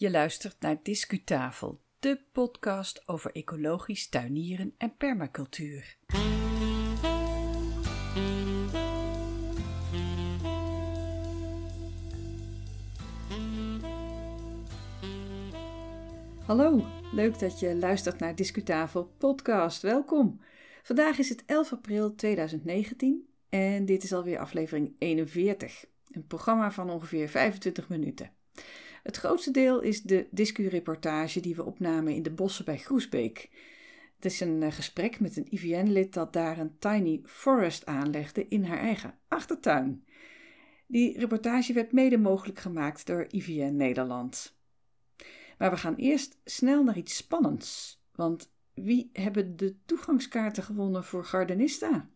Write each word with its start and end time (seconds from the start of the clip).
Je 0.00 0.10
luistert 0.10 0.60
naar 0.60 0.82
Discutafel, 0.82 1.80
de 1.98 2.20
podcast 2.32 3.08
over 3.08 3.32
ecologisch 3.32 4.08
tuinieren 4.08 4.74
en 4.78 4.96
permacultuur. 4.96 5.96
Hallo, 16.46 16.86
leuk 17.12 17.38
dat 17.38 17.60
je 17.60 17.76
luistert 17.76 18.18
naar 18.18 18.34
Discutafel 18.34 19.12
podcast. 19.18 19.82
Welkom. 19.82 20.40
Vandaag 20.82 21.18
is 21.18 21.28
het 21.28 21.44
11 21.46 21.72
april 21.72 22.14
2019 22.14 23.28
en 23.48 23.84
dit 23.84 24.02
is 24.02 24.12
alweer 24.12 24.38
aflevering 24.38 24.94
41. 24.98 25.84
Een 26.10 26.26
programma 26.26 26.70
van 26.70 26.90
ongeveer 26.90 27.28
25 27.28 27.88
minuten. 27.88 28.38
Het 29.02 29.16
grootste 29.16 29.50
deel 29.50 29.80
is 29.80 30.02
de 30.02 30.26
discu-reportage 30.30 31.40
die 31.40 31.54
we 31.54 31.64
opnamen 31.64 32.14
in 32.14 32.22
de 32.22 32.30
bossen 32.30 32.64
bij 32.64 32.78
Groesbeek. 32.78 33.50
Het 34.14 34.24
is 34.24 34.40
een 34.40 34.62
eh, 34.62 34.72
gesprek 34.72 35.20
met 35.20 35.36
een 35.36 35.54
IVN-lid 35.54 36.14
dat 36.14 36.32
daar 36.32 36.58
een 36.58 36.78
tiny 36.78 37.20
forest 37.24 37.86
aanlegde 37.86 38.48
in 38.48 38.64
haar 38.64 38.78
eigen 38.78 39.18
achtertuin. 39.28 40.04
Die 40.86 41.18
reportage 41.18 41.72
werd 41.72 41.92
mede 41.92 42.18
mogelijk 42.18 42.58
gemaakt 42.58 43.06
door 43.06 43.26
IVN 43.28 43.76
Nederland. 43.76 44.58
Maar 45.58 45.70
we 45.70 45.76
gaan 45.76 45.94
eerst 45.94 46.38
snel 46.44 46.84
naar 46.84 46.96
iets 46.96 47.16
spannends. 47.16 48.00
Want 48.14 48.52
wie 48.74 49.10
hebben 49.12 49.56
de 49.56 49.76
toegangskaarten 49.84 50.62
gewonnen 50.62 51.04
voor 51.04 51.24
Gardenista? 51.24 52.08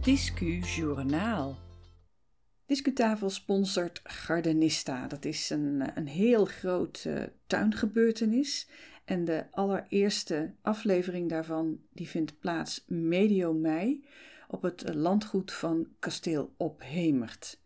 Discu 0.00 0.58
Journaal. 0.58 1.67
Discutafel 2.68 3.30
sponsort 3.30 4.00
Gardenista. 4.04 5.06
Dat 5.06 5.24
is 5.24 5.50
een, 5.50 5.82
een 5.94 6.06
heel 6.06 6.44
groot 6.44 7.04
uh, 7.06 7.22
tuingebeurtenis. 7.46 8.68
En 9.04 9.24
de 9.24 9.44
allereerste 9.50 10.54
aflevering 10.62 11.28
daarvan 11.28 11.80
die 11.92 12.08
vindt 12.08 12.38
plaats 12.38 12.84
medio 12.86 13.52
mei 13.52 14.04
op 14.48 14.62
het 14.62 14.94
landgoed 14.94 15.52
van 15.52 15.88
Kasteel 15.98 16.54
Ophemert. 16.56 17.60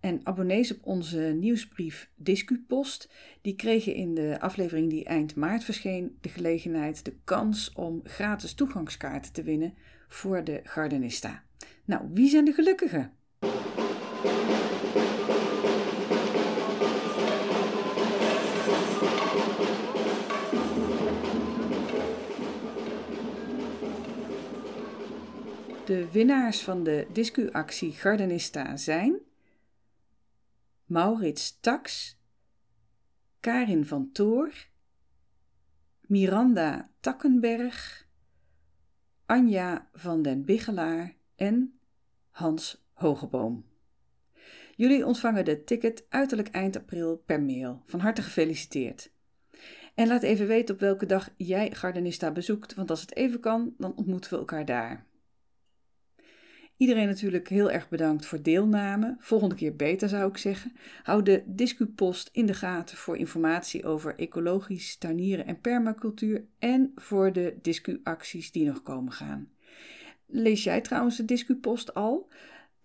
En 0.00 0.20
abonnees 0.22 0.72
op 0.72 0.86
onze 0.86 1.18
nieuwsbrief 1.18 2.10
Discupost, 2.14 3.10
die 3.40 3.56
kregen 3.56 3.94
in 3.94 4.14
de 4.14 4.36
aflevering 4.40 4.90
die 4.90 5.04
eind 5.04 5.34
maart 5.34 5.64
verscheen 5.64 6.18
de 6.20 6.28
gelegenheid, 6.28 7.04
de 7.04 7.14
kans 7.24 7.72
om 7.72 8.00
gratis 8.04 8.54
toegangskaarten 8.54 9.32
te 9.32 9.42
winnen 9.42 9.74
voor 10.08 10.44
de 10.44 10.60
Gardenista. 10.64 11.44
Nou, 11.84 12.08
wie 12.12 12.28
zijn 12.28 12.44
de 12.44 12.52
gelukkigen? 12.52 13.12
De 25.84 26.10
winnaars 26.12 26.62
van 26.62 26.82
de 26.84 27.06
discuactie 27.12 27.92
Gardenista 27.92 28.76
zijn 28.76 29.20
Maurits 30.84 31.60
Tax, 31.60 32.16
Karin 33.40 33.86
van 33.86 34.12
Toor, 34.12 34.52
Miranda 36.00 36.90
Takkenberg, 37.00 38.06
Anja 39.26 39.88
van 39.92 40.22
den 40.22 40.44
Bigelaar 40.44 41.14
en 41.36 41.78
Hans 42.30 42.84
Hogeboom. 42.92 43.73
Jullie 44.76 45.06
ontvangen 45.06 45.44
de 45.44 45.64
ticket 45.64 46.06
uiterlijk 46.08 46.48
eind 46.48 46.76
april 46.76 47.22
per 47.26 47.42
mail. 47.42 47.82
Van 47.86 48.00
harte 48.00 48.22
gefeliciteerd. 48.22 49.12
En 49.94 50.08
laat 50.08 50.22
even 50.22 50.46
weten 50.46 50.74
op 50.74 50.80
welke 50.80 51.06
dag 51.06 51.30
jij 51.36 51.70
Gardenista 51.70 52.30
bezoekt, 52.30 52.74
want 52.74 52.90
als 52.90 53.00
het 53.00 53.16
even 53.16 53.40
kan, 53.40 53.74
dan 53.78 53.96
ontmoeten 53.96 54.30
we 54.30 54.36
elkaar 54.36 54.64
daar. 54.64 55.06
Iedereen 56.76 57.06
natuurlijk 57.06 57.48
heel 57.48 57.70
erg 57.70 57.88
bedankt 57.88 58.26
voor 58.26 58.42
deelname. 58.42 59.16
Volgende 59.18 59.54
keer 59.54 59.76
beter 59.76 60.08
zou 60.08 60.28
ik 60.30 60.36
zeggen. 60.36 60.72
Hou 61.02 61.22
de 61.22 61.42
Discupost 61.46 62.28
in 62.32 62.46
de 62.46 62.54
gaten 62.54 62.96
voor 62.96 63.16
informatie 63.16 63.84
over 63.84 64.14
ecologisch 64.18 64.96
tuinieren 64.96 65.46
en 65.46 65.60
permacultuur 65.60 66.44
en 66.58 66.92
voor 66.94 67.32
de 67.32 67.58
discuacties 67.62 68.52
die 68.52 68.66
nog 68.66 68.82
komen 68.82 69.12
gaan. 69.12 69.48
Lees 70.26 70.64
jij 70.64 70.80
trouwens 70.80 71.16
de 71.16 71.24
Discupost 71.24 71.94
al? 71.94 72.28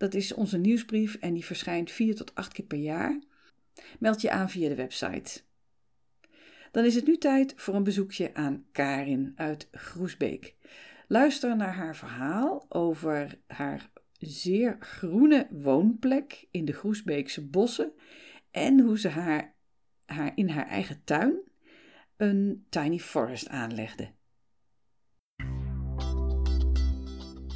Dat 0.00 0.14
is 0.14 0.34
onze 0.34 0.58
nieuwsbrief 0.58 1.14
en 1.14 1.34
die 1.34 1.44
verschijnt 1.44 1.90
vier 1.90 2.14
tot 2.14 2.34
acht 2.34 2.52
keer 2.52 2.64
per 2.64 2.78
jaar. 2.78 3.20
Meld 3.98 4.20
je 4.20 4.30
aan 4.30 4.50
via 4.50 4.68
de 4.68 4.74
website. 4.74 5.40
Dan 6.70 6.84
is 6.84 6.94
het 6.94 7.06
nu 7.06 7.16
tijd 7.16 7.52
voor 7.56 7.74
een 7.74 7.84
bezoekje 7.84 8.34
aan 8.34 8.66
Karin 8.72 9.32
uit 9.36 9.68
Groesbeek. 9.72 10.56
Luister 11.08 11.56
naar 11.56 11.74
haar 11.74 11.96
verhaal 11.96 12.66
over 12.68 13.38
haar 13.46 13.90
zeer 14.18 14.76
groene 14.80 15.48
woonplek 15.50 16.46
in 16.50 16.64
de 16.64 16.72
Groesbeekse 16.72 17.46
bossen 17.46 17.92
en 18.50 18.80
hoe 18.80 18.98
ze 18.98 19.08
haar, 19.08 19.54
haar 20.04 20.32
in 20.34 20.48
haar 20.48 20.66
eigen 20.66 21.04
tuin 21.04 21.40
een 22.16 22.66
tiny 22.68 22.98
forest 22.98 23.48
aanlegde. 23.48 24.10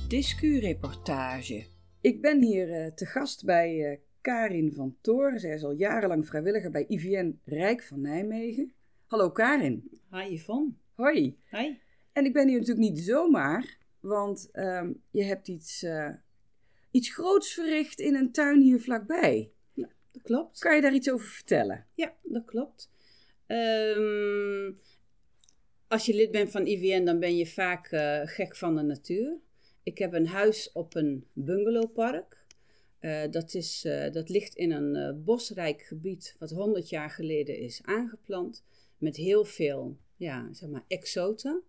Discu-reportage. 0.09 1.74
Ik 2.05 2.21
ben 2.21 2.43
hier 2.43 2.69
uh, 2.69 2.87
te 2.87 3.07
gast 3.07 3.45
bij 3.45 3.93
uh, 3.93 3.97
Karin 4.21 4.73
van 4.73 4.97
Toren. 5.01 5.41
Zij 5.41 5.55
is 5.55 5.65
al 5.65 5.73
jarenlang 5.73 6.27
vrijwilliger 6.27 6.71
bij 6.71 6.85
IVN 6.89 7.41
Rijk 7.45 7.83
van 7.83 8.01
Nijmegen. 8.01 8.73
Hallo 9.07 9.31
Karin. 9.31 9.91
Hi 10.11 10.35
Yvonne. 10.35 10.71
Hoi. 10.95 11.39
Hi. 11.51 11.77
En 12.13 12.25
ik 12.25 12.33
ben 12.33 12.49
hier 12.49 12.59
natuurlijk 12.59 12.89
niet 12.89 13.01
zomaar, 13.01 13.79
want 14.01 14.49
um, 14.53 15.03
je 15.11 15.23
hebt 15.23 15.49
iets, 15.49 15.83
uh, 15.83 16.11
iets 16.91 17.15
groots 17.15 17.55
verricht 17.55 18.01
in 18.01 18.15
een 18.15 18.33
tuin 18.33 18.61
hier 18.61 18.81
vlakbij. 18.81 19.51
Ja, 19.73 19.89
dat 20.13 20.23
klopt. 20.23 20.59
Kan 20.59 20.75
je 20.75 20.83
daar 20.83 20.95
iets 20.95 21.11
over 21.11 21.27
vertellen? 21.27 21.87
Ja, 21.95 22.15
dat 22.23 22.45
klopt. 22.45 22.91
Um, 23.47 24.79
als 25.89 26.07
je 26.07 26.15
lid 26.15 26.31
bent 26.31 26.51
van 26.51 26.67
IVN, 26.67 27.05
dan 27.05 27.19
ben 27.19 27.37
je 27.37 27.47
vaak 27.47 27.87
gek 28.25 28.57
van 28.57 28.77
de 28.77 28.83
natuur. 28.83 29.39
Ik 29.85 29.99
heb 29.99 30.13
een 30.13 30.27
huis 30.27 30.73
op 30.73 30.95
een 30.95 31.27
bungalowpark. 31.33 32.47
Uh, 33.01 33.23
dat, 33.31 33.55
is, 33.55 33.85
uh, 33.85 34.13
dat 34.13 34.29
ligt 34.29 34.55
in 34.55 34.71
een 34.71 34.95
uh, 34.97 35.25
bosrijk 35.25 35.83
gebied 35.83 36.37
wat 36.39 36.51
100 36.51 36.89
jaar 36.89 37.11
geleden 37.11 37.59
is 37.59 37.83
aangeplant. 37.83 38.65
Met 38.99 39.17
heel 39.17 39.45
veel 39.45 39.97
ja, 40.17 40.53
zeg 40.53 40.69
maar, 40.69 40.85
exoten. 40.89 41.63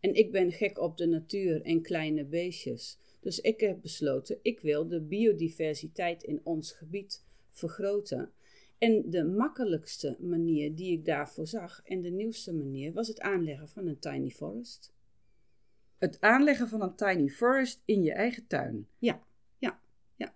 En 0.00 0.14
ik 0.14 0.32
ben 0.32 0.52
gek 0.52 0.78
op 0.78 0.96
de 0.96 1.06
natuur 1.06 1.62
en 1.62 1.82
kleine 1.82 2.24
beestjes. 2.24 2.98
Dus 3.20 3.40
ik 3.40 3.60
heb 3.60 3.80
besloten, 3.80 4.38
ik 4.42 4.60
wil 4.60 4.88
de 4.88 5.00
biodiversiteit 5.00 6.22
in 6.22 6.40
ons 6.42 6.72
gebied 6.72 7.24
vergroten. 7.50 8.32
En 8.78 9.10
de 9.10 9.24
makkelijkste 9.24 10.16
manier 10.20 10.74
die 10.74 10.92
ik 10.92 11.04
daarvoor 11.04 11.46
zag 11.46 11.80
en 11.84 12.00
de 12.00 12.10
nieuwste 12.10 12.52
manier 12.52 12.92
was 12.92 13.08
het 13.08 13.20
aanleggen 13.20 13.68
van 13.68 13.86
een 13.86 13.98
tiny 13.98 14.30
forest. 14.30 14.92
Het 15.98 16.20
aanleggen 16.20 16.68
van 16.68 16.82
een 16.82 16.94
tiny 16.94 17.28
forest 17.28 17.82
in 17.84 18.02
je 18.02 18.12
eigen 18.12 18.46
tuin. 18.46 18.86
Ja, 18.98 19.22
ja, 19.58 19.80
ja. 20.16 20.34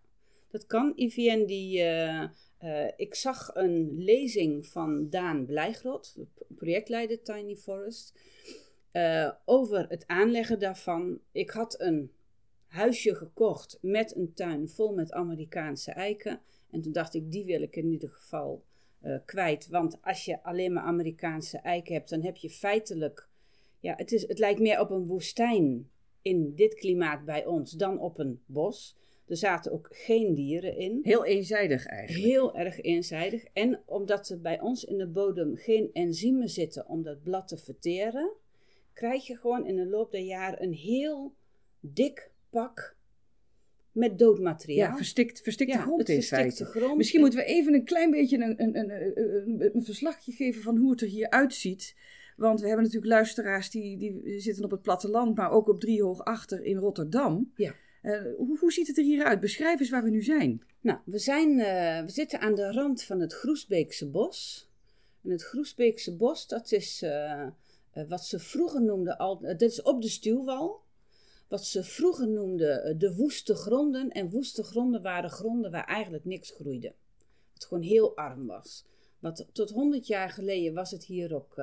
Dat 0.50 0.66
kan. 0.66 0.92
IVN 0.96 1.44
die. 1.44 1.78
Uh, 1.78 2.24
uh, 2.62 2.90
ik 2.96 3.14
zag 3.14 3.50
een 3.54 4.02
lezing 4.04 4.66
van 4.66 5.10
Daan 5.10 5.46
Blijgrot, 5.46 6.16
projectleider 6.48 7.22
Tiny 7.22 7.56
Forest, 7.56 8.18
uh, 8.92 9.30
over 9.44 9.86
het 9.88 10.06
aanleggen 10.06 10.58
daarvan. 10.58 11.20
Ik 11.32 11.50
had 11.50 11.80
een 11.80 12.12
huisje 12.66 13.14
gekocht 13.14 13.78
met 13.80 14.16
een 14.16 14.34
tuin 14.34 14.68
vol 14.68 14.94
met 14.94 15.12
Amerikaanse 15.12 15.90
eiken. 15.92 16.40
En 16.70 16.80
toen 16.80 16.92
dacht 16.92 17.14
ik, 17.14 17.32
die 17.32 17.44
wil 17.44 17.62
ik 17.62 17.76
in 17.76 17.90
ieder 17.90 18.08
geval 18.10 18.64
kwijt. 19.24 19.68
Want 19.68 19.98
als 20.03 20.24
je 20.24 20.42
alleen 20.42 20.72
maar 20.72 20.82
Amerikaanse 20.82 21.58
eiken 21.58 21.94
hebt, 21.94 22.10
dan 22.10 22.22
heb 22.22 22.36
je 22.36 22.50
feitelijk 22.50 23.28
ja, 23.82 23.94
het, 23.96 24.12
is, 24.12 24.28
het 24.28 24.38
lijkt 24.38 24.60
meer 24.60 24.80
op 24.80 24.90
een 24.90 25.06
woestijn 25.06 25.90
in 26.22 26.54
dit 26.54 26.74
klimaat 26.74 27.24
bij 27.24 27.46
ons 27.46 27.72
dan 27.72 28.00
op 28.00 28.18
een 28.18 28.42
bos. 28.46 28.96
Er 29.26 29.36
zaten 29.36 29.72
ook 29.72 29.88
geen 29.90 30.34
dieren 30.34 30.76
in. 30.76 31.00
Heel 31.02 31.24
eenzijdig 31.24 31.86
eigenlijk. 31.86 32.24
Heel 32.24 32.56
erg 32.56 32.80
eenzijdig. 32.80 33.44
En 33.52 33.82
omdat 33.86 34.28
er 34.28 34.40
bij 34.40 34.60
ons 34.60 34.84
in 34.84 34.98
de 34.98 35.06
bodem 35.06 35.56
geen 35.56 35.90
enzymen 35.92 36.48
zitten 36.48 36.88
om 36.88 37.02
dat 37.02 37.22
blad 37.22 37.48
te 37.48 37.56
verteren, 37.56 38.32
krijg 38.92 39.26
je 39.26 39.36
gewoon 39.36 39.66
in 39.66 39.76
de 39.76 39.86
loop 39.86 40.10
der 40.10 40.20
jaren 40.20 40.62
een 40.62 40.74
heel 40.74 41.34
dik 41.80 42.30
pak 42.50 42.96
met 43.92 44.18
dood 44.18 44.38
materiaal. 44.38 44.90
Ja, 44.90 44.96
verstikt, 44.96 45.40
verstikte 45.40 45.76
ja, 45.76 45.82
grond 45.82 46.08
in 46.08 46.22
feite. 46.22 46.64
Grond. 46.64 46.96
Misschien 46.96 47.20
moeten 47.20 47.38
we 47.38 47.44
even 47.44 47.74
een 47.74 47.84
klein 47.84 48.10
beetje 48.10 48.36
een, 48.36 48.62
een, 48.62 48.78
een, 48.78 48.90
een, 48.90 49.74
een 49.74 49.84
verslagje 49.84 50.32
geven 50.32 50.62
van 50.62 50.76
hoe 50.76 50.90
het 50.90 51.00
er 51.00 51.08
hier 51.08 51.30
uitziet. 51.30 51.96
Want 52.42 52.60
we 52.60 52.66
hebben 52.66 52.84
natuurlijk 52.84 53.12
luisteraars 53.12 53.71
die, 53.71 53.98
die 53.98 54.41
zitten 54.41 54.65
op 54.65 54.71
het 54.71 54.83
platteland, 54.83 55.36
maar 55.36 55.50
ook 55.50 55.68
op 55.68 55.80
Driehoog 55.80 56.24
achter 56.24 56.62
in 56.65 56.77
Rotterdam. 56.77 57.53
Ja. 57.56 57.74
Uh, 58.03 58.22
hoe, 58.36 58.59
hoe 58.59 58.72
ziet 58.72 58.86
het 58.86 58.98
er 58.98 59.04
hier 59.04 59.24
uit? 59.24 59.41
Beschrijf 59.41 59.80
eens 59.80 59.91
waar 59.91 60.03
we 60.03 60.10
nu 60.10 60.22
zijn. 60.22 60.62
Nou, 60.83 60.98
we, 61.04 61.18
zijn, 61.18 61.60
eh, 61.60 62.04
we 62.04 62.10
zitten 62.10 62.41
aan 62.41 62.54
de 62.54 62.72
rand 62.72 63.03
van 63.03 63.21
het 63.21 63.33
Groesbeekse 63.33 64.10
bos. 64.10 64.68
En 65.24 65.30
het 65.30 65.42
Groesbeekse 65.42 66.16
bos, 66.16 66.47
dat 66.47 66.72
is 66.72 67.03
eh, 67.03 67.42
eh, 67.42 68.09
wat 68.09 68.24
ze 68.24 68.39
vroeger 68.39 68.83
noemden, 68.83 69.18
al, 69.18 69.41
dat 69.41 69.60
is 69.60 69.83
op 69.83 70.03
de 70.03 70.09
stuwwal. 70.09 70.80
Wat 71.48 71.65
ze 71.65 71.84
vroeger 71.84 72.28
noemden 72.28 72.98
de 72.98 73.15
woeste 73.15 73.54
gronden. 73.54 74.10
En 74.10 74.30
woeste 74.30 74.62
gronden 74.62 75.03
waren 75.03 75.30
gronden 75.30 75.71
waar 75.71 75.84
eigenlijk 75.84 76.24
niks 76.24 76.50
groeide. 76.50 76.94
Het 77.54 77.65
gewoon 77.65 77.83
heel 77.83 78.16
arm 78.16 78.47
was. 78.47 78.84
Wat, 79.18 79.47
tot 79.53 79.71
100 79.71 80.06
jaar 80.06 80.30
geleden 80.30 80.74
was 80.74 80.91
het 80.91 81.04
hier 81.04 81.34
ook 81.34 81.62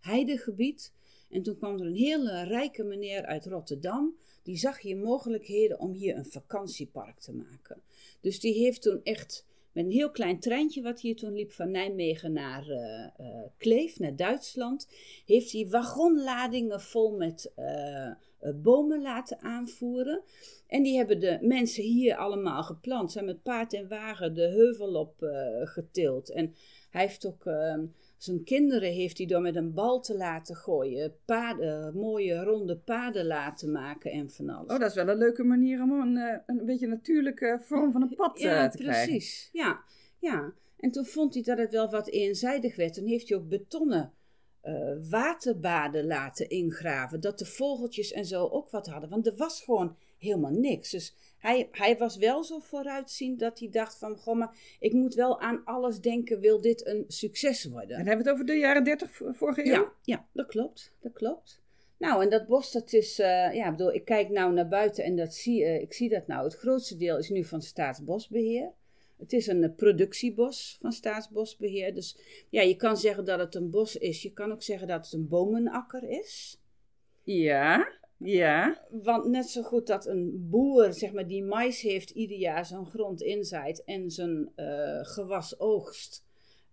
heidegebied. 0.00 0.92
En 1.30 1.42
toen 1.42 1.56
kwam 1.56 1.74
er 1.74 1.86
een 1.86 1.94
hele 1.94 2.42
rijke 2.42 2.82
meneer 2.82 3.26
uit 3.26 3.46
Rotterdam. 3.46 4.16
Die 4.42 4.56
zag 4.56 4.80
hier 4.80 4.96
mogelijkheden 4.96 5.78
om 5.78 5.92
hier 5.92 6.16
een 6.16 6.24
vakantiepark 6.24 7.18
te 7.18 7.32
maken. 7.32 7.82
Dus 8.20 8.40
die 8.40 8.54
heeft 8.54 8.82
toen 8.82 9.00
echt 9.02 9.46
met 9.72 9.84
een 9.84 9.90
heel 9.90 10.10
klein 10.10 10.40
treintje 10.40 10.82
wat 10.82 11.00
hier 11.00 11.16
toen 11.16 11.32
liep 11.32 11.52
van 11.52 11.70
Nijmegen 11.70 12.32
naar 12.32 12.66
uh, 12.68 13.26
Kleef, 13.56 13.98
naar 13.98 14.16
Duitsland, 14.16 14.88
heeft 15.26 15.52
hij 15.52 15.68
wagonladingen 15.68 16.80
vol 16.80 17.16
met 17.16 17.52
uh, 17.56 18.10
bomen 18.54 19.02
laten 19.02 19.40
aanvoeren. 19.40 20.22
En 20.66 20.82
die 20.82 20.96
hebben 20.96 21.20
de 21.20 21.38
mensen 21.40 21.82
hier 21.82 22.16
allemaal 22.16 22.62
geplant. 22.62 23.12
Zijn 23.12 23.24
met 23.24 23.42
paard 23.42 23.74
en 23.74 23.88
wagen 23.88 24.34
de 24.34 24.48
heuvel 24.48 24.94
op 24.94 25.14
getild. 25.64 26.30
En 26.30 26.54
hij 26.90 27.02
heeft 27.02 27.26
ook 27.26 27.46
ehm, 27.46 27.84
zijn 28.22 28.44
kinderen 28.44 28.92
heeft 28.92 29.18
hij 29.18 29.26
door 29.26 29.40
met 29.40 29.56
een 29.56 29.74
bal 29.74 30.00
te 30.00 30.16
laten 30.16 30.56
gooien, 30.56 31.14
paden, 31.24 31.96
mooie 31.96 32.42
ronde 32.42 32.76
paden 32.76 33.26
laten 33.26 33.72
maken 33.72 34.10
en 34.10 34.30
van 34.30 34.48
alles. 34.48 34.72
Oh, 34.72 34.78
dat 34.78 34.88
is 34.88 34.94
wel 34.94 35.08
een 35.08 35.18
leuke 35.18 35.44
manier 35.44 35.82
om 35.82 35.92
een, 35.92 36.16
eh, 36.16 36.38
een 36.46 36.64
beetje 36.64 36.86
natuurlijke 36.86 37.58
vorm 37.60 37.92
van 37.92 38.02
een 38.02 38.14
pad 38.14 38.40
ja, 38.40 38.64
eh, 38.64 38.70
te 38.70 38.76
krijgen. 38.78 39.12
Ja, 39.12 39.18
precies. 39.18 39.48
Ja, 39.52 39.80
ja. 40.18 40.52
En 40.76 40.90
toen 40.90 41.04
vond 41.04 41.34
hij 41.34 41.42
dat 41.42 41.58
het 41.58 41.72
wel 41.72 41.90
wat 41.90 42.08
eenzijdig 42.08 42.76
werd. 42.76 42.94
Toen 42.94 43.06
heeft 43.06 43.28
hij 43.28 43.38
ook 43.38 43.48
betonnen 43.48 44.12
uh, 44.64 44.92
waterbaden 45.10 46.06
laten 46.06 46.48
ingraven. 46.48 47.20
Dat 47.20 47.38
de 47.38 47.46
vogeltjes 47.46 48.12
en 48.12 48.24
zo 48.24 48.46
ook 48.46 48.70
wat 48.70 48.86
hadden. 48.86 49.10
Want 49.10 49.26
er 49.26 49.36
was 49.36 49.62
gewoon 49.62 49.96
helemaal 50.18 50.50
niks. 50.50 50.90
Dus 50.90 51.14
hij, 51.40 51.68
hij 51.72 51.96
was 51.96 52.16
wel 52.16 52.44
zo 52.44 52.58
vooruitziend 52.58 53.40
dat 53.40 53.58
hij 53.58 53.68
dacht 53.70 53.98
van... 53.98 54.16
Goh, 54.16 54.36
maar 54.36 54.76
ik 54.78 54.92
moet 54.92 55.14
wel 55.14 55.40
aan 55.40 55.64
alles 55.64 56.00
denken, 56.00 56.40
wil 56.40 56.60
dit 56.60 56.86
een 56.86 57.04
succes 57.08 57.64
worden? 57.64 57.96
En 57.96 58.06
hebben 58.06 58.24
we 58.24 58.30
het 58.30 58.32
over 58.32 58.46
de 58.46 58.58
jaren 58.58 58.84
30 58.84 59.10
vorige 59.12 59.66
eeuw? 59.66 59.72
Ja, 59.72 59.92
ja 60.02 60.26
dat 60.32 60.46
klopt. 60.46 60.92
Dat 61.00 61.12
klopt. 61.12 61.60
Nou, 61.98 62.22
en 62.22 62.30
dat 62.30 62.46
bos, 62.46 62.72
dat 62.72 62.92
is... 62.92 63.18
Uh, 63.18 63.54
ja, 63.54 63.70
bedoel, 63.70 63.92
ik 63.92 64.04
kijk 64.04 64.28
nou 64.28 64.52
naar 64.52 64.68
buiten 64.68 65.04
en 65.04 65.16
dat 65.16 65.34
zie, 65.34 65.62
uh, 65.62 65.80
ik 65.80 65.92
zie 65.92 66.08
dat 66.08 66.26
nou. 66.26 66.44
Het 66.44 66.54
grootste 66.54 66.96
deel 66.96 67.18
is 67.18 67.28
nu 67.28 67.44
van 67.44 67.62
Staatsbosbeheer. 67.62 68.72
Het 69.18 69.32
is 69.32 69.46
een 69.46 69.74
productiebos 69.74 70.78
van 70.80 70.92
Staatsbosbeheer. 70.92 71.94
Dus 71.94 72.18
ja, 72.50 72.62
je 72.62 72.76
kan 72.76 72.96
zeggen 72.96 73.24
dat 73.24 73.38
het 73.38 73.54
een 73.54 73.70
bos 73.70 73.96
is. 73.96 74.22
Je 74.22 74.32
kan 74.32 74.52
ook 74.52 74.62
zeggen 74.62 74.88
dat 74.88 75.04
het 75.04 75.14
een 75.14 75.28
bomenakker 75.28 76.10
is. 76.10 76.60
Ja, 77.22 77.98
ja. 78.24 78.86
Want 78.90 79.26
net 79.26 79.48
zo 79.48 79.62
goed 79.62 79.86
dat 79.86 80.06
een 80.06 80.48
boer, 80.50 80.92
zeg 80.92 81.12
maar, 81.12 81.26
die 81.26 81.42
mais 81.42 81.80
heeft, 81.80 82.10
ieder 82.10 82.36
jaar 82.36 82.66
zijn 82.66 82.86
grond 82.86 83.22
inzaait 83.22 83.84
en 83.84 84.10
zijn 84.10 84.52
uh, 84.56 84.98
gewas 85.02 85.58
oogst. 85.58 86.24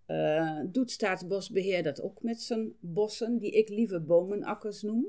Uh, 0.06 0.60
doet 0.66 0.90
Staatsbosbeheer 0.90 1.82
dat 1.82 2.02
ook 2.02 2.22
met 2.22 2.40
zijn 2.40 2.74
bossen, 2.80 3.38
die 3.38 3.50
ik 3.50 3.68
liever 3.68 4.04
bomenakkers 4.04 4.82
noem. 4.82 5.06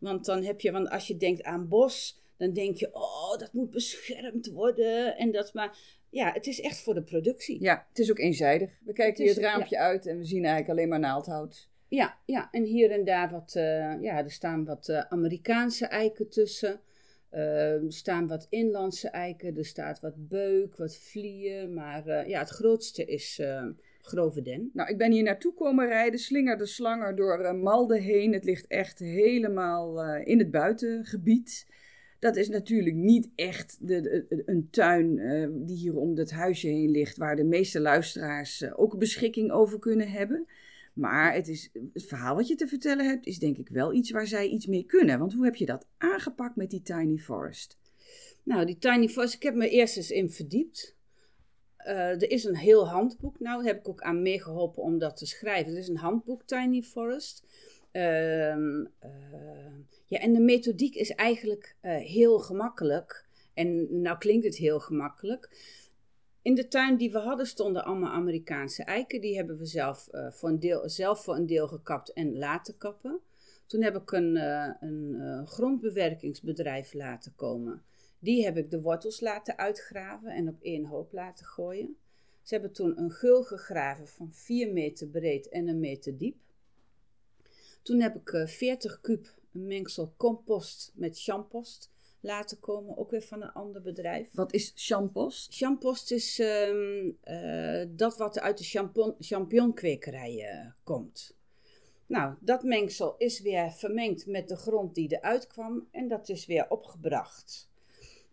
Want 0.00 0.24
dan 0.24 0.42
heb 0.42 0.60
je, 0.60 0.72
want 0.72 0.88
als 0.88 1.06
je 1.06 1.16
denkt 1.16 1.42
aan 1.42 1.68
bos, 1.68 2.20
dan 2.36 2.52
denk 2.52 2.76
je, 2.76 2.94
oh, 2.94 3.36
dat 3.38 3.52
moet 3.52 3.70
beschermd 3.70 4.46
worden. 4.46 5.16
En 5.16 5.30
dat 5.30 5.54
maar, 5.54 5.78
ja, 6.10 6.32
het 6.32 6.46
is 6.46 6.60
echt 6.60 6.78
voor 6.78 6.94
de 6.94 7.02
productie. 7.02 7.62
Ja, 7.62 7.86
het 7.88 7.98
is 7.98 8.10
ook 8.10 8.18
eenzijdig. 8.18 8.70
We 8.84 8.92
kijken 8.92 9.24
hier 9.24 9.34
het 9.34 9.42
raampje 9.42 9.78
uit 9.78 10.06
en 10.06 10.18
we 10.18 10.24
zien 10.24 10.44
eigenlijk 10.44 10.70
alleen 10.70 10.88
maar 10.88 10.98
naaldhout. 10.98 11.68
Ja, 11.88 12.18
ja, 12.24 12.48
en 12.50 12.64
hier 12.64 12.90
en 12.90 13.04
daar 13.04 13.30
wat, 13.30 13.54
uh, 13.56 14.02
ja, 14.02 14.24
er 14.24 14.30
staan 14.30 14.64
wat 14.64 14.88
uh, 14.88 14.98
Amerikaanse 14.98 15.86
eiken 15.86 16.28
tussen. 16.28 16.80
Uh, 17.32 17.82
er 17.82 17.92
staan 17.92 18.26
wat 18.26 18.46
inlandse 18.50 19.08
eiken, 19.08 19.56
er 19.56 19.64
staat 19.64 20.00
wat 20.00 20.28
beuk, 20.28 20.76
wat 20.76 20.96
vliegen. 20.96 21.74
Maar 21.74 22.28
ja, 22.28 22.38
het 22.38 22.48
grootste 22.48 23.04
is 23.04 23.42
grove 24.02 24.42
den. 24.42 24.70
Nou, 24.72 24.90
ik 24.90 24.98
ben 24.98 25.12
hier 25.12 25.22
naartoe 25.22 25.54
komen 25.54 25.86
rijden, 25.86 26.18
slinger 26.18 26.58
de 26.58 26.66
slanger 26.66 27.16
door 27.16 27.56
Malden 27.56 28.02
heen. 28.02 28.32
Het 28.32 28.44
ligt 28.44 28.66
echt 28.66 28.98
helemaal 28.98 30.04
in 30.04 30.38
het 30.38 30.50
buitengebied. 30.50 31.66
Dat 32.18 32.36
is 32.36 32.48
natuurlijk 32.48 32.96
niet 32.96 33.30
echt 33.34 33.78
de, 33.80 34.00
de 34.00 34.42
een 34.46 34.68
tuin 34.70 35.16
die 35.66 35.76
hier 35.76 35.96
om 35.96 36.16
het 36.16 36.30
huisje 36.30 36.68
heen 36.68 36.90
ligt, 36.90 37.16
waar 37.16 37.36
de 37.36 37.44
meeste 37.44 37.80
luisteraars 37.80 38.72
ook 38.74 38.98
beschikking 38.98 39.50
over 39.50 39.78
kunnen 39.78 40.10
hebben. 40.10 40.46
Maar 40.98 41.34
het, 41.34 41.48
is, 41.48 41.70
het 41.92 42.06
verhaal 42.06 42.34
wat 42.34 42.48
je 42.48 42.54
te 42.54 42.66
vertellen 42.66 43.06
hebt, 43.06 43.26
is 43.26 43.38
denk 43.38 43.56
ik 43.56 43.68
wel 43.68 43.92
iets 43.92 44.10
waar 44.10 44.26
zij 44.26 44.48
iets 44.48 44.66
mee 44.66 44.84
kunnen. 44.84 45.18
Want 45.18 45.32
hoe 45.32 45.44
heb 45.44 45.54
je 45.54 45.66
dat 45.66 45.86
aangepakt 45.98 46.56
met 46.56 46.70
die 46.70 46.82
Tiny 46.82 47.18
Forest? 47.18 47.78
Nou, 48.42 48.66
die 48.66 48.78
Tiny 48.78 49.08
Forest, 49.08 49.34
ik 49.34 49.42
heb 49.42 49.54
me 49.54 49.68
eerst 49.68 49.96
eens 49.96 50.10
in 50.10 50.30
verdiept. 50.30 50.96
Uh, 51.86 51.94
er 51.94 52.30
is 52.30 52.44
een 52.44 52.56
heel 52.56 52.88
handboek. 52.88 53.40
Nou, 53.40 53.66
heb 53.66 53.78
ik 53.78 53.88
ook 53.88 54.00
aan 54.00 54.22
meegeholpen 54.22 54.82
om 54.82 54.98
dat 54.98 55.16
te 55.16 55.26
schrijven. 55.26 55.72
Er 55.72 55.78
is 55.78 55.88
een 55.88 55.96
handboek 55.96 56.42
Tiny 56.46 56.82
Forest. 56.82 57.46
Uh, 57.92 58.56
uh, 58.56 58.88
ja, 60.06 60.18
en 60.18 60.32
de 60.32 60.40
methodiek 60.40 60.94
is 60.94 61.10
eigenlijk 61.10 61.76
uh, 61.82 61.96
heel 61.96 62.38
gemakkelijk. 62.38 63.26
En 63.54 64.00
nou 64.00 64.18
klinkt 64.18 64.44
het 64.44 64.56
heel 64.56 64.80
gemakkelijk. 64.80 65.48
In 66.48 66.54
de 66.54 66.68
tuin 66.68 66.96
die 66.96 67.12
we 67.12 67.18
hadden 67.18 67.46
stonden 67.46 67.84
allemaal 67.84 68.12
Amerikaanse 68.12 68.82
eiken. 68.82 69.20
Die 69.20 69.36
hebben 69.36 69.58
we 69.58 69.66
zelf, 69.66 70.08
uh, 70.12 70.30
voor, 70.30 70.48
een 70.48 70.58
deel, 70.58 70.88
zelf 70.88 71.24
voor 71.24 71.36
een 71.36 71.46
deel 71.46 71.68
gekapt 71.68 72.12
en 72.12 72.38
laten 72.38 72.78
kappen. 72.78 73.20
Toen 73.66 73.82
heb 73.82 73.96
ik 73.96 74.12
een, 74.12 74.36
uh, 74.36 74.70
een 74.80 75.14
uh, 75.14 75.46
grondbewerkingsbedrijf 75.46 76.92
laten 76.92 77.34
komen. 77.34 77.82
Die 78.18 78.44
heb 78.44 78.56
ik 78.56 78.70
de 78.70 78.80
wortels 78.80 79.20
laten 79.20 79.58
uitgraven 79.58 80.30
en 80.30 80.48
op 80.48 80.60
één 80.60 80.84
hoop 80.84 81.12
laten 81.12 81.46
gooien. 81.46 81.96
Ze 82.42 82.54
hebben 82.54 82.72
toen 82.72 82.98
een 82.98 83.10
gul 83.10 83.42
gegraven 83.42 84.08
van 84.08 84.32
4 84.32 84.72
meter 84.72 85.06
breed 85.06 85.48
en 85.48 85.68
een 85.68 85.80
meter 85.80 86.18
diep. 86.18 86.36
Toen 87.82 88.00
heb 88.00 88.16
ik 88.16 88.48
40 88.48 89.00
kub 89.00 89.34
mengsel 89.50 90.14
compost 90.16 90.92
met 90.94 91.22
champost 91.22 91.90
laten 92.20 92.60
komen, 92.60 92.96
ook 92.96 93.10
weer 93.10 93.22
van 93.22 93.42
een 93.42 93.52
ander 93.52 93.82
bedrijf. 93.82 94.28
Wat 94.32 94.52
is 94.52 94.72
champost? 94.74 95.54
Champost 95.54 96.10
is 96.10 96.38
um, 96.38 97.16
uh, 97.24 97.84
dat 97.88 98.16
wat 98.16 98.40
uit 98.40 98.58
de 98.58 98.64
champignon, 98.64 99.14
champignonkwekerij 99.18 100.72
komt. 100.84 101.36
Nou, 102.06 102.34
dat 102.40 102.62
mengsel 102.62 103.14
is 103.18 103.40
weer 103.40 103.72
vermengd 103.72 104.26
met 104.26 104.48
de 104.48 104.56
grond 104.56 104.94
die 104.94 105.12
eruit 105.12 105.46
kwam 105.46 105.88
en 105.90 106.08
dat 106.08 106.28
is 106.28 106.46
weer 106.46 106.66
opgebracht. 106.68 107.68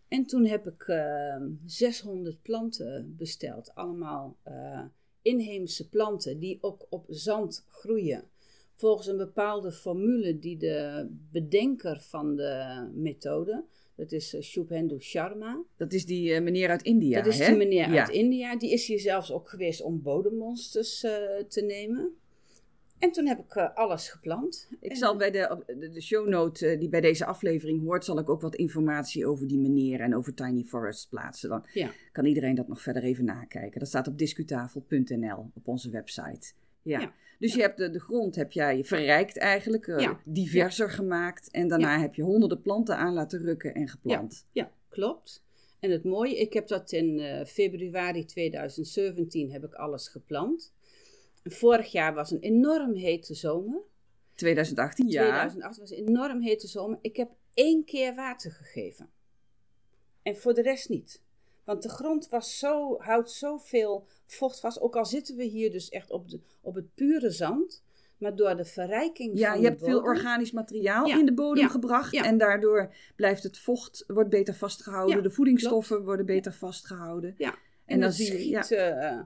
En 0.08 0.26
toen 0.26 0.46
heb 0.46 0.66
ik 0.66 0.86
uh, 0.86 1.36
600 1.66 2.42
planten 2.42 3.14
besteld, 3.16 3.74
allemaal 3.74 4.36
uh, 4.48 4.84
inheemse 5.22 5.88
planten 5.88 6.38
die 6.38 6.58
ook 6.60 6.86
op 6.88 7.04
zand 7.08 7.64
groeien. 7.68 8.24
Volgens 8.76 9.06
een 9.06 9.16
bepaalde 9.16 9.72
formule 9.72 10.38
die 10.38 10.56
de 10.56 11.06
bedenker 11.32 12.00
van 12.00 12.36
de 12.36 12.86
methode, 12.94 13.64
dat 13.96 14.12
is 14.12 14.34
uh, 14.34 14.40
Shubhendu 14.40 15.00
Sharma. 15.00 15.62
Dat 15.76 15.92
is 15.92 16.06
die 16.06 16.30
uh, 16.30 16.40
meneer 16.40 16.68
uit 16.68 16.82
India, 16.82 17.22
Dat 17.22 17.32
is 17.32 17.38
hè? 17.38 17.46
die 17.46 17.56
meneer 17.56 17.92
ja. 17.92 18.00
uit 18.00 18.14
India. 18.14 18.56
Die 18.56 18.72
is 18.72 18.86
hier 18.86 19.00
zelfs 19.00 19.32
ook 19.32 19.48
geweest 19.48 19.82
om 19.82 20.02
bodemmonsters 20.02 21.04
uh, 21.04 21.10
te 21.48 21.60
nemen. 21.60 22.14
En 22.98 23.12
toen 23.12 23.26
heb 23.26 23.38
ik 23.38 23.56
alles 23.56 24.08
geplant. 24.08 24.68
Ik 24.80 24.90
en, 24.90 24.96
zal 24.96 25.16
bij 25.16 25.30
de, 25.30 25.62
de, 25.66 25.90
de 25.90 26.00
shownote 26.00 26.76
die 26.78 26.88
bij 26.88 27.00
deze 27.00 27.26
aflevering 27.26 27.82
hoort, 27.82 28.04
zal 28.04 28.18
ik 28.18 28.28
ook 28.28 28.40
wat 28.40 28.54
informatie 28.54 29.26
over 29.26 29.46
die 29.46 29.58
meneer 29.58 30.00
en 30.00 30.16
over 30.16 30.34
Tiny 30.34 30.62
Forest 30.62 31.08
plaatsen. 31.08 31.48
Dan 31.48 31.66
ja. 31.72 31.90
kan 32.12 32.24
iedereen 32.24 32.54
dat 32.54 32.68
nog 32.68 32.80
verder 32.80 33.02
even 33.02 33.24
nakijken. 33.24 33.78
Dat 33.78 33.88
staat 33.88 34.08
op 34.08 34.18
discutafel.nl 34.18 35.50
op 35.54 35.68
onze 35.68 35.90
website. 35.90 36.52
Ja. 36.86 37.00
ja. 37.00 37.12
Dus 37.38 37.50
ja. 37.50 37.56
je 37.56 37.62
hebt 37.62 37.78
de, 37.78 37.90
de 37.90 38.00
grond 38.00 38.36
heb 38.36 38.52
jij 38.52 38.84
verrijkt 38.84 39.38
eigenlijk, 39.38 39.86
uh, 39.86 39.98
ja. 39.98 40.20
diverser 40.24 40.90
gemaakt. 40.90 41.50
En 41.50 41.68
daarna 41.68 42.00
heb 42.00 42.14
je 42.14 42.22
honderden 42.22 42.62
planten 42.62 42.96
aan 42.96 43.12
laten 43.12 43.42
rukken 43.42 43.74
en 43.74 43.88
geplant. 43.88 44.46
Ja, 44.52 44.70
klopt. 44.88 45.44
En 45.80 45.90
het 45.90 46.04
mooie, 46.04 46.38
ik 46.38 46.52
heb 46.52 46.66
dat 46.66 46.92
in 46.92 47.18
uh, 47.18 47.44
februari 47.44 48.24
2017 48.24 49.52
heb 49.52 49.64
ik 49.64 49.74
alles 49.74 50.08
geplant. 50.08 50.74
Vorig 51.44 51.92
jaar 51.92 52.14
was 52.14 52.30
een 52.30 52.40
enorm 52.40 52.94
hete 52.94 53.34
zomer. 53.34 53.80
2018, 54.34 55.08
ja. 55.08 55.20
2008 55.20 55.78
was 55.78 55.90
een 55.90 56.06
enorm 56.06 56.42
hete 56.42 56.66
zomer. 56.66 56.98
Ik 57.00 57.16
heb 57.16 57.30
één 57.54 57.84
keer 57.84 58.14
water 58.14 58.52
gegeven. 58.52 59.10
En 60.22 60.36
voor 60.36 60.54
de 60.54 60.62
rest 60.62 60.88
niet. 60.88 61.22
Want 61.66 61.82
de 61.82 61.88
grond 61.88 62.28
was 62.28 62.58
zo, 62.58 62.96
houdt 62.98 63.30
zoveel 63.30 64.06
vocht 64.26 64.60
vast. 64.60 64.80
Ook 64.80 64.96
al 64.96 65.06
zitten 65.06 65.36
we 65.36 65.44
hier 65.44 65.70
dus 65.70 65.88
echt 65.88 66.10
op, 66.10 66.28
de, 66.30 66.40
op 66.60 66.74
het 66.74 66.94
pure 66.94 67.30
zand. 67.30 67.84
Maar 68.18 68.36
door 68.36 68.56
de 68.56 68.64
verrijking 68.64 69.38
ja, 69.38 69.50
van 69.50 69.60
je 69.60 69.66
hebt 69.66 69.80
bodem, 69.80 69.94
veel 69.94 70.04
organisch 70.04 70.50
materiaal 70.50 71.06
Ja, 71.06 71.18
in 71.18 71.26
de 71.26 71.34
bodem 71.34 71.62
ja, 71.62 71.68
gebracht. 71.68 72.12
ja. 72.12 72.24
En 72.24 72.38
daardoor 72.38 72.94
blijft 73.16 73.42
het 73.42 73.58
vocht 73.58 74.04
wordt 74.06 74.30
beter 74.30 74.54
vastgehouden. 74.54 75.16
Ja, 75.16 75.22
de 75.22 75.30
voedingsstoffen 75.30 76.04
worden 76.04 76.26
beter 76.26 76.52
vastgehouden. 76.52 77.34
Ja. 77.38 77.54
En, 77.84 78.00
dan 78.00 78.12
zie 78.12 78.32
je, 78.32 78.48
ja. 78.48 78.70
Uh, 78.70 79.22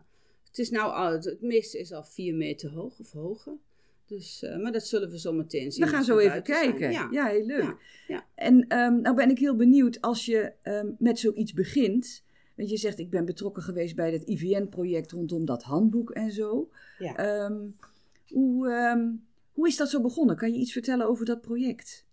het 0.47 0.59
is 0.59 0.71
nou 0.71 0.93
al, 0.93 1.13
het 1.13 1.41
meeste 1.41 1.79
is 1.79 1.93
al 1.93 2.05
vier 2.05 2.35
meter 2.35 2.71
hoog 2.71 2.99
of 2.99 3.11
hoger. 3.11 3.59
Dus, 4.07 4.43
uh, 4.43 4.57
maar 4.63 4.73
dat 4.73 4.87
zullen 4.87 5.11
we 5.11 5.19
zo 5.19 5.33
meteen 5.33 5.73
zien. 5.73 5.85
We 5.85 5.91
gaan 5.91 6.05
zo 6.05 6.19
even 6.19 6.43
kijken. 6.43 6.93
Ja. 6.93 7.09
ja. 7.11 7.27
heel 7.27 7.47
leuk. 7.47 7.77
Ja, 8.07 8.27
En 8.35 8.79
um, 8.79 9.01
nou 9.01 9.17
ben 9.17 9.31
ik 9.31 9.39
heel 9.39 9.57
benieuwd 9.57 10.01
als 10.01 10.25
je 10.25 10.53
um, 10.63 10.97
met 10.99 11.19
zoiets 11.19 11.53
begint. 11.53 12.23
Want 12.61 12.73
je 12.73 12.79
zegt, 12.79 12.99
ik 12.99 13.11
ben 13.11 13.25
betrokken 13.25 13.62
geweest 13.62 13.95
bij 13.95 14.12
het 14.12 14.23
IVN-project 14.23 15.11
rondom 15.11 15.45
dat 15.45 15.62
handboek 15.62 16.11
en 16.11 16.33
zo. 16.33 16.71
Ja. 16.99 17.45
Um, 17.45 17.76
hoe, 18.29 19.19
hoe 19.52 19.69
is 19.69 19.76
dat 19.76 19.90
zo 19.90 20.00
begonnen? 20.00 20.37
Kan 20.37 20.52
je 20.52 20.59
iets 20.59 20.73
vertellen 20.73 21.07
over 21.07 21.25
dat 21.25 21.40
project? 21.40 22.05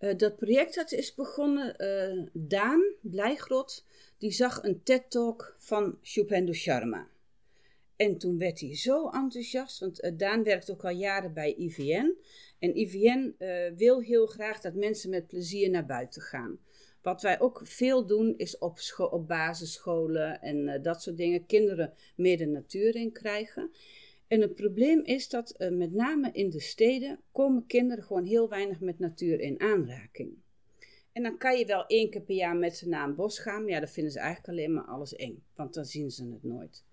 Uh, 0.00 0.16
dat 0.16 0.36
project 0.36 0.74
dat 0.74 0.92
is 0.92 1.14
begonnen, 1.14 1.74
uh, 1.78 2.26
Daan 2.32 2.82
Blijgrot, 3.00 3.84
die 4.18 4.30
zag 4.30 4.62
een 4.62 4.82
TED-talk 4.82 5.54
van 5.58 5.98
Shubhendu 6.02 6.54
Sharma. 6.54 7.06
En 7.96 8.18
toen 8.18 8.38
werd 8.38 8.60
hij 8.60 8.76
zo 8.76 9.08
enthousiast, 9.08 9.80
want 9.80 10.04
uh, 10.04 10.10
Daan 10.16 10.42
werkt 10.42 10.70
ook 10.70 10.84
al 10.84 10.90
jaren 10.90 11.32
bij 11.32 11.54
IVN. 11.54 12.14
En 12.58 12.76
IVN 12.76 13.34
wil 13.76 14.00
heel 14.00 14.26
graag 14.26 14.60
dat 14.60 14.74
mensen 14.74 15.10
met 15.10 15.26
plezier 15.26 15.70
naar 15.70 15.86
buiten 15.86 16.22
gaan. 16.22 16.58
Wat 17.02 17.22
wij 17.22 17.40
ook 17.40 17.60
veel 17.64 18.06
doen, 18.06 18.34
is 18.36 18.58
op, 18.58 18.78
op 19.10 19.28
basisscholen 19.28 20.40
en 20.40 20.82
dat 20.82 21.02
soort 21.02 21.16
dingen 21.16 21.46
kinderen 21.46 21.92
meer 22.16 22.38
de 22.38 22.46
natuur 22.46 22.96
in 22.96 23.12
krijgen. 23.12 23.70
En 24.28 24.40
het 24.40 24.54
probleem 24.54 25.04
is 25.04 25.28
dat 25.28 25.54
uh, 25.58 25.70
met 25.70 25.92
name 25.92 26.30
in 26.32 26.50
de 26.50 26.60
steden 26.60 27.20
komen 27.32 27.66
kinderen 27.66 28.04
gewoon 28.04 28.24
heel 28.24 28.48
weinig 28.48 28.80
met 28.80 28.98
natuur 28.98 29.40
in 29.40 29.60
aanraking. 29.60 30.36
En 31.12 31.22
dan 31.22 31.38
kan 31.38 31.58
je 31.58 31.66
wel 31.66 31.86
één 31.86 32.10
keer 32.10 32.20
per 32.20 32.34
jaar 32.34 32.56
met 32.56 32.76
ze 32.76 32.88
naar 32.88 33.08
een 33.08 33.14
bos 33.14 33.38
gaan, 33.38 33.62
maar 33.62 33.72
ja, 33.72 33.78
dan 33.78 33.88
vinden 33.88 34.12
ze 34.12 34.18
eigenlijk 34.18 34.48
alleen 34.48 34.74
maar 34.74 34.84
alles 34.84 35.14
eng, 35.14 35.42
want 35.54 35.74
dan 35.74 35.84
zien 35.84 36.10
ze 36.10 36.30
het 36.30 36.42
nooit. 36.42 36.84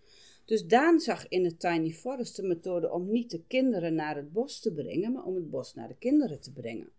Dus 0.46 0.66
Daan 0.66 1.00
zag 1.00 1.28
in 1.28 1.46
het 1.46 1.60
Tiny 1.60 1.92
Forest 1.92 2.36
de 2.36 2.44
methode 2.44 2.92
om 2.92 3.12
niet 3.12 3.32
de 3.32 3.44
kinderen 3.48 3.96
naar 3.96 4.16
het 4.16 4.32
bos 4.32 4.60
te 4.60 4.74
brengen, 4.74 5.12
maar 5.12 5.24
om 5.24 5.36
het 5.36 5.50
bos 5.50 5.74
naar 5.74 5.88
de 5.88 5.96
kinderen 5.98 6.42
te 6.42 6.52
brengen. 6.52 6.90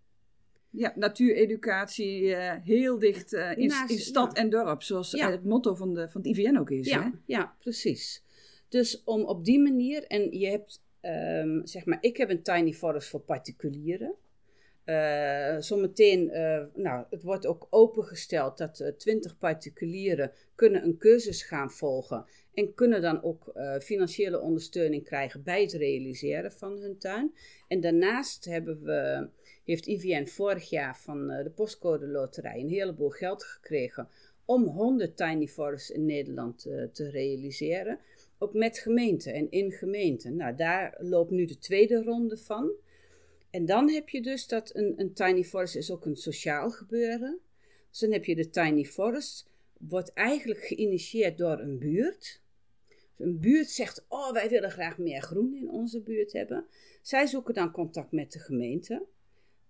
Ja, 0.71 0.93
natuureducatie 0.95 2.23
uh, 2.23 2.53
heel 2.65 2.99
dicht 2.99 3.33
uh, 3.33 3.51
in, 3.51 3.73
in, 3.87 3.99
stad 3.99 4.37
en 4.37 4.51
dorp, 4.51 4.83
zoals 4.83 5.13
het 5.13 5.45
motto 5.45 5.75
van, 5.75 5.95
de, 5.95 6.09
van 6.09 6.21
het 6.21 6.31
IVN 6.31 6.57
ook 6.57 6.71
is. 6.71 6.89
Ja, 6.89 7.03
hè? 7.03 7.11
ja 7.27 7.57
precies. 7.59 8.23
Dus 8.69 9.03
om 9.05 9.25
op 9.25 9.45
die 9.45 9.61
manier, 9.61 10.05
en 10.05 10.39
je 10.39 10.47
hebt, 10.47 10.83
um, 11.03 11.67
zeg 11.67 11.85
maar, 11.85 11.99
ik 12.01 12.17
heb 12.17 12.31
een 12.31 12.43
tiny 12.43 12.73
forest 12.73 13.09
voor 13.09 13.21
particulieren. 13.21 14.15
Uh, 14.85 15.57
zometeen, 15.59 16.31
nou, 16.75 17.05
het 17.11 17.23
wordt 17.23 17.47
ook 17.47 17.67
opengesteld 17.71 18.59
dat 18.59 18.93
20 18.99 19.39
particulieren 19.39 20.33
kunnen 20.55 20.85
een 20.85 20.99
cursus 20.99 21.43
gaan 21.43 21.71
volgen 21.71 22.25
en 22.55 22.75
kunnen 22.75 23.03
dan 23.03 23.23
ook 23.23 23.53
financiële 23.83 24.41
ondersteuning 24.41 25.05
krijgen 25.05 25.43
bij 25.43 25.63
het 25.63 25.73
realiseren 25.73 26.53
van 26.53 26.79
hun 26.79 26.99
tuin. 26.99 27.35
En 27.69 27.81
daarnaast 27.81 28.45
hebben 28.45 28.83
we, 28.83 29.29
heeft 29.73 29.87
IVN 29.87 30.27
vorig 30.27 30.71
jaar 30.71 30.99
van 30.99 31.27
de 31.27 31.53
postcode 31.55 32.07
loterij 32.07 32.61
een 32.61 32.69
heleboel 32.69 33.11
geld 33.11 33.45
gekregen 33.45 34.09
om 34.45 34.65
100 34.65 35.17
tiny 35.17 35.47
forests 35.47 35.91
in 35.91 36.05
Nederland 36.05 36.61
te 36.93 37.11
realiseren 37.11 37.99
ook 38.39 38.55
met 38.55 38.79
gemeenten 38.79 39.35
en 39.35 39.51
in 39.51 39.73
gemeenten. 39.73 40.37
Nou, 40.37 40.57
daar 40.57 40.97
loopt 40.99 41.31
nu 41.31 41.45
de 41.45 41.59
tweede 41.59 42.03
ronde 42.03 42.37
van. 42.37 42.71
En 43.51 43.67
dan 43.67 43.91
heb 43.91 44.09
je 44.09 44.23
dus 44.23 44.47
dat 44.47 44.75
een, 44.75 44.95
een 44.97 45.13
tiny 45.13 45.45
forest 45.45 45.77
is 45.77 45.91
ook 45.91 46.05
een 46.05 46.17
sociaal 46.17 46.71
gebeuren. 46.71 47.39
Dus 47.91 47.99
dan 47.99 48.13
heb 48.13 48.25
je 48.25 48.35
de 48.35 48.51
tiny 48.51 48.85
forest, 48.85 49.49
wordt 49.79 50.13
eigenlijk 50.13 50.61
geïnitieerd 50.61 51.39
door 51.39 51.59
een 51.59 51.79
buurt. 51.79 52.41
Dus 52.87 53.27
een 53.27 53.41
buurt 53.41 53.71
zegt, 53.71 54.05
oh 54.09 54.33
wij 54.33 54.49
willen 54.49 54.71
graag 54.71 54.99
meer 54.99 55.23
groen 55.23 55.57
in 55.57 55.71
onze 55.71 56.01
buurt 56.01 56.33
hebben. 56.33 56.67
Zij 57.03 57.27
zoeken 57.27 57.55
dan 57.55 57.71
contact 57.71 58.13
met 58.13 58.33
de 58.33 58.39
gemeente. 58.39 59.07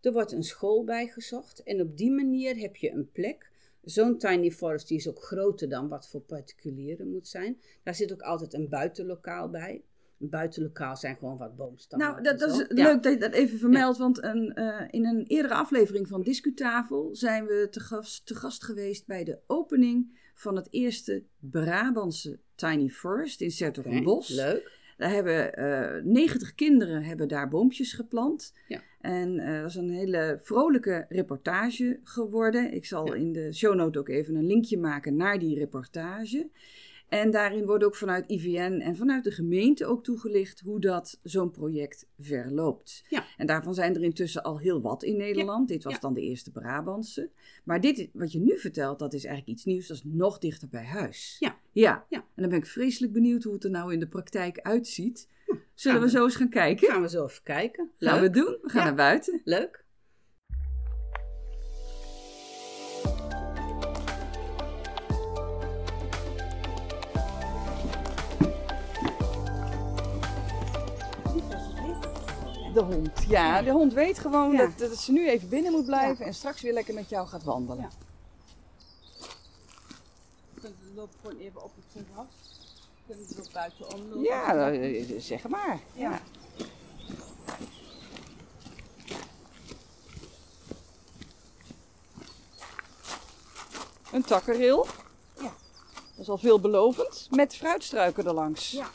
Er 0.06 0.12
wordt 0.12 0.32
een 0.32 0.42
school 0.42 0.84
bijgezocht 0.84 1.62
en 1.62 1.80
op 1.80 1.96
die 1.96 2.10
manier 2.10 2.56
heb 2.56 2.76
je 2.76 2.90
een 2.90 3.10
plek 3.12 3.50
Zo'n 3.86 4.18
tiny 4.18 4.50
forest 4.50 4.88
die 4.88 4.96
is 4.98 5.08
ook 5.08 5.22
groter 5.22 5.68
dan 5.68 5.88
wat 5.88 6.08
voor 6.08 6.20
particulieren 6.20 7.10
moet 7.10 7.28
zijn. 7.28 7.60
Daar 7.82 7.94
zit 7.94 8.12
ook 8.12 8.22
altijd 8.22 8.54
een 8.54 8.68
buitenlokaal 8.68 9.50
bij. 9.50 9.82
Een 10.20 10.28
buitenlokaal 10.28 10.96
zijn 10.96 11.16
gewoon 11.16 11.36
wat 11.36 11.56
boomstammen. 11.56 12.08
Nou, 12.08 12.22
dat, 12.22 12.38
dat 12.38 12.50
is 12.50 12.64
leuk 12.68 13.02
dat 13.02 13.12
je 13.12 13.18
dat 13.18 13.32
even 13.32 13.58
vermeldt. 13.58 13.98
Want 13.98 14.22
een, 14.22 14.52
uh, 14.54 14.82
in 14.90 15.06
een 15.06 15.24
eerdere 15.26 15.54
aflevering 15.54 16.08
van 16.08 16.22
Discutafel 16.22 17.08
zijn 17.12 17.46
we 17.46 17.68
te 17.70 17.80
gast, 17.80 18.26
te 18.26 18.34
gast 18.34 18.64
geweest 18.64 19.06
bij 19.06 19.24
de 19.24 19.38
opening 19.46 20.18
van 20.34 20.56
het 20.56 20.68
eerste 20.70 21.24
Brabantse 21.38 22.38
Tiny 22.54 22.88
Forest 22.88 23.40
in 23.40 23.50
Sertogenbos. 23.50 24.32
Okay, 24.32 24.52
leuk. 24.52 24.72
Daar 24.96 25.10
hebben 25.10 25.58
uh, 25.58 25.96
eh, 25.96 26.04
90 26.04 26.54
kinderen 26.54 27.02
hebben 27.02 27.28
daar 27.28 27.48
boompjes 27.48 27.92
geplant. 27.92 28.52
Ja. 28.68 28.80
En 29.00 29.40
uh, 29.40 29.60
dat 29.60 29.70
is 29.70 29.74
een 29.74 29.90
hele 29.90 30.38
vrolijke 30.42 31.06
reportage 31.08 32.00
geworden. 32.04 32.74
Ik 32.74 32.84
zal 32.84 33.12
in 33.14 33.32
de 33.32 33.52
shownote 33.52 33.98
ook 33.98 34.08
even 34.08 34.34
een 34.34 34.46
linkje 34.46 34.78
maken 34.78 35.16
naar 35.16 35.38
die 35.38 35.58
reportage. 35.58 36.48
En 37.08 37.30
daarin 37.30 37.66
wordt 37.66 37.84
ook 37.84 37.96
vanuit 37.96 38.30
IVN 38.30 38.80
en 38.80 38.96
vanuit 38.96 39.24
de 39.24 39.30
gemeente 39.30 39.86
ook 39.86 40.04
toegelicht 40.04 40.60
hoe 40.60 40.80
dat 40.80 41.18
zo'n 41.22 41.50
project 41.50 42.06
verloopt. 42.18 43.04
Ja. 43.08 43.24
En 43.36 43.46
daarvan 43.46 43.74
zijn 43.74 43.94
er 43.94 44.02
intussen 44.02 44.42
al 44.42 44.58
heel 44.58 44.80
wat 44.80 45.02
in 45.02 45.16
Nederland. 45.16 45.68
Dit 45.68 45.84
was 45.84 46.00
dan 46.00 46.14
de 46.14 46.20
eerste 46.20 46.50
Brabantse. 46.50 47.30
Maar 47.64 47.80
dit, 47.80 48.08
wat 48.12 48.32
je 48.32 48.40
nu 48.40 48.58
vertelt, 48.58 48.98
dat 48.98 49.14
is 49.14 49.24
eigenlijk 49.24 49.56
iets 49.56 49.64
nieuws. 49.66 49.86
Dat 49.86 49.96
is 49.96 50.02
nog 50.04 50.38
dichter 50.38 50.68
bij 50.68 50.84
huis. 50.84 51.36
Ja. 51.38 51.58
Ja. 51.72 52.06
ja. 52.08 52.18
En 52.18 52.42
dan 52.42 52.48
ben 52.48 52.58
ik 52.58 52.66
vreselijk 52.66 53.12
benieuwd 53.12 53.42
hoe 53.42 53.54
het 53.54 53.64
er 53.64 53.70
nou 53.70 53.92
in 53.92 54.00
de 54.00 54.08
praktijk 54.08 54.60
uitziet. 54.60 55.28
Hm. 55.46 55.54
Zullen 55.74 56.00
we, 56.00 56.10
zo 56.10 56.24
eens 56.24 56.36
gaan 56.36 56.48
kijken? 56.48 56.88
Gaan 56.88 57.02
we 57.02 57.08
zo 57.08 57.24
even 57.24 57.42
kijken. 57.42 57.90
Leuk. 57.98 58.12
Gaan 58.12 58.22
we 58.22 58.30
doen. 58.30 58.58
We 58.62 58.68
gaan 58.68 58.84
naar 58.84 58.94
buiten. 58.94 59.40
Leuk. 59.44 59.84
De 72.76 72.82
hond. 72.82 73.24
Ja, 73.28 73.62
de 73.62 73.70
hond 73.70 73.92
weet 73.92 74.18
gewoon 74.18 74.56
dat, 74.56 74.78
dat, 74.78 74.96
ze 74.96 75.12
nu 75.12 75.28
even 75.28 75.48
binnen 75.48 75.72
moet 75.72 75.84
blijven 75.84 76.26
en 76.26 76.34
straks 76.34 76.62
weer 76.62 76.72
lekker 76.72 76.94
met 76.94 77.08
jou 77.08 77.28
gaat 77.28 77.44
wandelen. 77.44 77.82
Ja. 77.82 77.88
Dan 80.62 80.72
loop 80.94 81.10
gewoon 81.22 81.38
even 81.38 81.62
op 81.62 81.72
het 81.74 82.06
terras. 82.06 82.26
Kunnen 83.06 83.26
ze 83.26 83.38
ook 83.38 83.52
buiten 83.52 83.94
omlopen? 83.94 84.22
Ja, 84.22 84.70
eh, 84.70 85.20
zeg 85.20 85.48
maar. 85.48 85.80
ja. 85.92 86.20
Een 94.12 94.22
takkenrail. 94.24 94.86
Ja. 95.36 95.42
Dat 95.42 96.18
is 96.18 96.28
al 96.28 96.38
veelbelovend. 96.38 97.28
Met 97.30 97.56
fruitstruiken 97.56 98.26
erlangs. 98.26 98.70
Ja. 98.70 98.90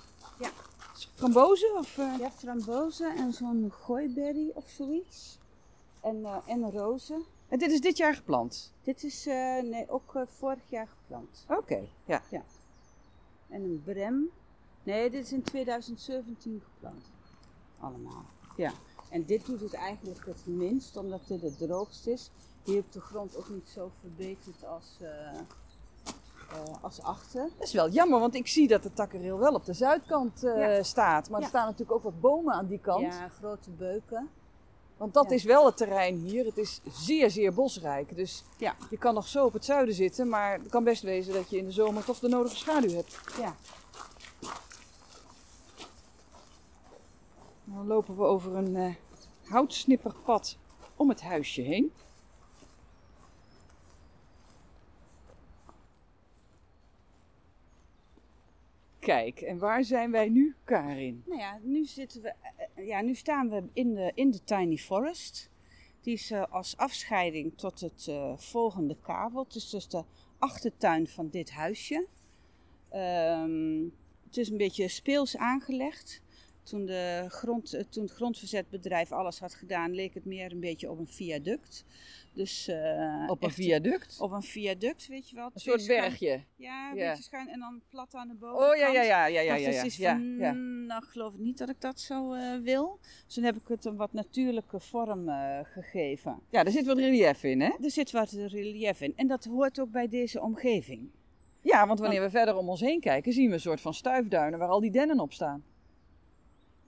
Frambozen? 1.22 1.78
Of, 1.78 1.98
uh... 1.98 2.18
Ja, 2.20 2.32
frambozen 2.32 3.16
en 3.16 3.34
zo'n 3.34 3.72
gooiberry 3.72 4.52
of 4.54 4.70
zoiets. 4.70 5.38
En, 6.00 6.16
uh, 6.16 6.38
en 6.46 6.72
rozen. 6.72 7.24
En 7.48 7.60
dit 7.60 7.72
is 7.72 7.82
dit 7.82 7.98
jaar 7.98 8.16
geplant? 8.16 8.74
Dit 8.84 9.04
is 9.04 9.28
uh, 9.28 9.62
nee, 9.62 9.90
ook 9.90 10.26
vorig 10.28 10.70
jaar 10.70 10.88
geplant. 10.88 11.46
Oké, 11.48 11.88
ja. 12.06 12.22
ja. 12.30 12.44
En 13.50 13.64
een 13.64 13.82
brem. 13.84 14.30
Nee, 14.84 15.10
dit 15.10 15.24
is 15.24 15.32
in 15.32 15.44
2017 15.44 16.62
geplant. 16.64 17.06
Allemaal. 17.80 18.26
Ja. 18.58 18.72
En 19.10 19.26
dit 19.26 19.46
doet 19.46 19.62
het 19.62 19.74
eigenlijk 19.74 20.26
het 20.26 20.46
minst, 20.46 20.98
omdat 20.98 21.28
dit 21.28 21.42
het 21.42 21.58
droogst 21.58 22.08
is. 22.08 22.32
Hier 22.64 22.80
op 22.80 22.92
de 22.92 23.02
grond 23.02 23.36
ook 23.38 23.50
niet 23.50 23.70
zo 23.70 23.92
verbeterd 24.00 24.66
als, 24.66 24.98
als 26.82 27.02
achter. 27.02 27.50
Dat 27.58 27.68
is 27.68 27.74
wel 27.74 27.90
jammer, 27.90 28.20
want 28.20 28.36
ik 28.36 28.48
zie 28.48 28.68
dat 28.68 28.84
de 28.84 28.94
takkenrail 28.94 29.40
wel 29.40 29.54
op 29.54 29.66
de 29.66 29.74
zuidkant 29.74 30.44
uh, 30.44 30.78
staat. 30.82 31.30
Maar 31.30 31.42
er 31.42 31.48
staan 31.48 31.66
natuurlijk 31.66 31.92
ook 31.92 32.04
wat 32.04 32.22
bomen 32.22 32.54
aan 32.54 32.68
die 32.68 32.80
kant. 32.80 33.02
Ja, 33.02 33.30
grote 33.30 33.70
beuken. 33.70 34.30
Want 34.98 35.14
dat 35.14 35.32
is 35.32 35.44
wel 35.44 35.66
het 35.66 35.78
terrein 35.78 36.16
hier. 36.16 36.46
Het 36.46 36.58
is 36.58 36.82
zeer, 36.92 37.30
zeer 37.30 37.54
bosrijk. 37.54 38.16
Dus 38.16 38.44
ja. 38.58 38.76
je 38.90 38.98
kan 38.98 39.14
nog 39.14 39.28
zo 39.28 39.46
op 39.46 39.54
het 39.54 39.66
zuiden 39.66 39.96
zitten. 39.96 40.30
Maar 40.30 40.54
het 40.54 40.70
kan 40.70 40.84
best 40.84 41.04
wezen 41.04 41.34
dat 41.34 41.50
je 41.50 41.58
in 41.58 41.66
de 41.66 41.72
zomer 41.72 42.04
toch 42.04 42.20
de 42.20 42.28
nodige 42.28 42.56
schaduw 42.56 42.90
hebt. 42.90 43.18
Ja. 43.38 43.56
Dan 47.64 47.88
lopen 47.88 48.18
we 48.18 48.24
over 48.24 48.56
een 48.56 48.76
uh, 48.76 48.94
houtsnipperpad 49.44 50.58
om 50.96 51.10
het 51.10 51.22
huisje 51.22 51.62
heen. 51.62 51.92
Kijk, 59.02 59.42
en 59.42 59.58
waar 59.58 59.84
zijn 59.84 60.12
wij 60.12 60.30
nu, 60.30 60.56
Karin? 60.64 61.24
Nou 61.26 61.40
ja, 61.40 61.60
nu, 61.62 61.86
zitten 61.86 62.22
we, 62.22 62.28
eh, 62.28 62.66
eh, 62.76 62.88
ja, 62.88 63.02
nu 63.02 63.16
staan 63.16 63.50
we 63.50 63.64
in 63.74 63.94
de, 63.94 64.12
in 64.16 64.32
de 64.32 64.44
Tiny 64.44 64.78
Forest. 64.78 65.50
Die 66.02 66.14
is 66.14 66.32
uh, 66.32 66.44
als 66.50 66.78
afscheiding 66.78 67.58
tot 67.58 67.80
het 67.80 68.06
uh, 68.10 68.38
volgende 68.38 68.98
kavel. 69.02 69.44
Het 69.44 69.56
is 69.56 69.70
dus 69.70 69.88
de 69.88 70.04
achtertuin 70.38 71.08
van 71.08 71.30
dit 71.30 71.52
huisje. 71.52 72.08
Ehm, 72.90 73.84
het 74.26 74.38
is 74.38 74.50
een 74.50 74.58
beetje 74.58 74.88
speels 74.88 75.38
aangelegd. 75.38 76.22
Toen, 76.64 76.86
de 76.86 77.26
grond, 77.28 77.74
eh, 77.74 77.84
toen 77.90 78.04
het 78.04 78.14
grondverzetbedrijf 78.14 79.12
alles 79.12 79.40
had 79.40 79.54
gedaan, 79.54 79.94
leek 79.94 80.14
het 80.14 80.26
meer 80.26 80.52
een 80.52 80.60
beetje 80.60 80.90
op 80.90 81.00
een 81.00 81.08
viaduct. 81.08 81.86
Dus, 82.34 82.68
uh, 82.70 83.24
op 83.28 83.44
een 83.44 83.52
viaduct? 83.52 84.20
Op 84.20 84.32
een 84.32 84.42
viaduct, 84.42 85.08
weet 85.08 85.30
je 85.30 85.36
wel. 85.36 85.50
Een 85.54 85.60
soort 85.60 85.88
bergje. 85.88 86.44
Ja, 86.56 86.92
een 86.92 86.98
ja. 86.98 87.10
beetje 87.10 87.24
schuin 87.24 87.50
en 87.50 87.60
dan 87.60 87.82
plat 87.90 88.14
aan 88.16 88.28
de 88.28 88.34
bovenkant. 88.34 88.72
Oh 88.72 88.78
ja, 88.78 88.88
ja, 88.88 89.02
ja, 89.02 89.26
ja, 89.26 89.42
ja. 89.42 89.56
ja, 89.56 89.70
ja, 89.72 89.84
dus 89.84 89.96
ja, 89.98 90.12
van, 90.12 90.38
ja. 90.38 90.52
nou 90.52 91.04
geloof 91.04 91.34
ik 91.34 91.40
niet 91.40 91.58
dat 91.58 91.70
ik 91.70 91.82
dat 91.82 92.00
zo 92.00 92.34
uh, 92.34 92.58
wil. 92.58 93.00
Dus 93.26 93.34
toen 93.34 93.44
heb 93.44 93.56
ik 93.56 93.68
het 93.68 93.86
een 93.86 93.96
wat 93.96 94.14
natuurlijke 94.14 94.80
vorm 94.80 95.30
uh, 95.30 95.60
gegeven. 95.64 96.40
Ja, 96.50 96.64
er 96.64 96.72
zit 96.72 96.86
wat 96.86 96.98
relief 96.98 97.44
in, 97.44 97.62
hè? 97.62 97.72
Er 97.82 97.92
zit 97.92 98.12
wat 98.12 98.32
relief 98.32 99.02
in. 99.02 99.14
En 99.16 99.28
dat 99.28 99.46
hoort 99.46 99.80
ook 99.80 99.92
bij 99.92 100.08
deze 100.08 100.42
omgeving. 100.42 101.10
Ja, 101.62 101.88
want 101.88 102.00
wanneer 102.00 102.22
we 102.22 102.30
verder 102.30 102.56
om 102.56 102.70
ons 102.70 102.82
heen 102.82 103.00
kijken, 103.00 103.34
zien 103.34 103.48
we 103.48 103.54
een 103.54 103.60
soort 103.60 103.82
van 103.82 103.94
stuifduinen 103.94 104.60
waar 104.60 104.70
al 104.70 104.80
die 104.80 104.92
dennen 104.92 105.20
op 105.20 105.34
staan. 105.34 105.64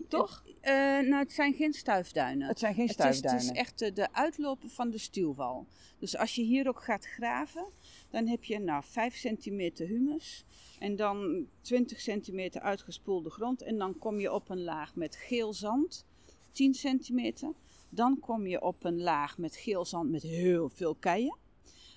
Toch? 0.08 0.44
Uh, 0.46 0.72
nou, 1.00 1.16
het 1.16 1.34
zijn 1.34 1.54
geen 1.54 1.74
stuifduinen. 1.74 2.48
Het 2.48 2.60
zijn 2.60 2.74
geen 2.74 2.90
stuifduinen. 2.90 3.42
Het 3.42 3.42
is, 3.42 3.48
het 3.48 3.58
is 3.58 3.64
echt 3.64 3.80
de, 3.80 4.02
de 4.02 4.14
uitlopen 4.14 4.70
van 4.70 4.90
de 4.90 4.98
stuwwal. 4.98 5.68
Dus 6.00 6.18
als 6.18 6.36
je 6.36 6.42
hier 6.42 6.68
ook 6.68 6.84
gaat 6.84 7.06
graven, 7.06 7.66
dan 8.10 8.28
heb 8.28 8.44
je 8.44 8.60
nou 8.60 8.84
5 8.86 9.16
centimeter 9.16 9.88
humus. 9.88 10.46
En 10.80 10.96
dan 10.96 11.48
20 11.62 12.00
centimeter 12.00 12.62
uitgespoelde 12.62 13.30
grond. 13.30 13.62
En 13.62 13.78
dan 13.78 13.98
kom 13.98 14.20
je 14.20 14.34
op 14.34 14.50
een 14.50 14.64
laag 14.64 14.96
met 14.96 15.16
geel 15.16 15.54
zand, 15.54 16.06
10 16.52 16.74
centimeter. 16.74 17.54
Dan 17.90 18.20
kom 18.20 18.48
je 18.48 18.62
op 18.62 18.84
een 18.84 19.02
laag 19.02 19.38
met 19.38 19.56
geel 19.56 19.86
zand 19.86 20.10
met 20.10 20.22
heel 20.22 20.70
veel 20.70 20.96
keien. 20.96 21.38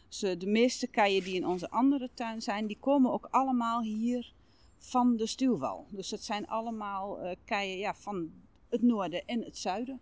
Dus 0.09 0.23
eh, 0.23 0.39
de 0.39 0.47
meeste 0.47 0.87
keien 0.87 1.25
die 1.25 1.35
in 1.35 1.47
onze 1.47 1.71
andere 1.71 2.11
tuin 2.15 2.43
zijn, 2.43 2.67
die 2.67 2.79
komen 2.81 3.13
ook 3.13 3.29
allemaal 3.31 3.83
hier 3.83 4.33
van 4.79 5.17
de 5.17 5.27
stuwwal. 5.27 5.87
Dus 5.91 6.11
het 6.11 6.25
zijn 6.25 6.47
allemaal 6.47 7.25
uh, 7.25 7.31
keien 7.45 7.79
ja, 7.79 7.95
van 7.95 8.31
het 8.69 8.83
noorden 8.83 9.27
en 9.27 9.43
het 9.43 9.57
zuiden. 9.57 10.01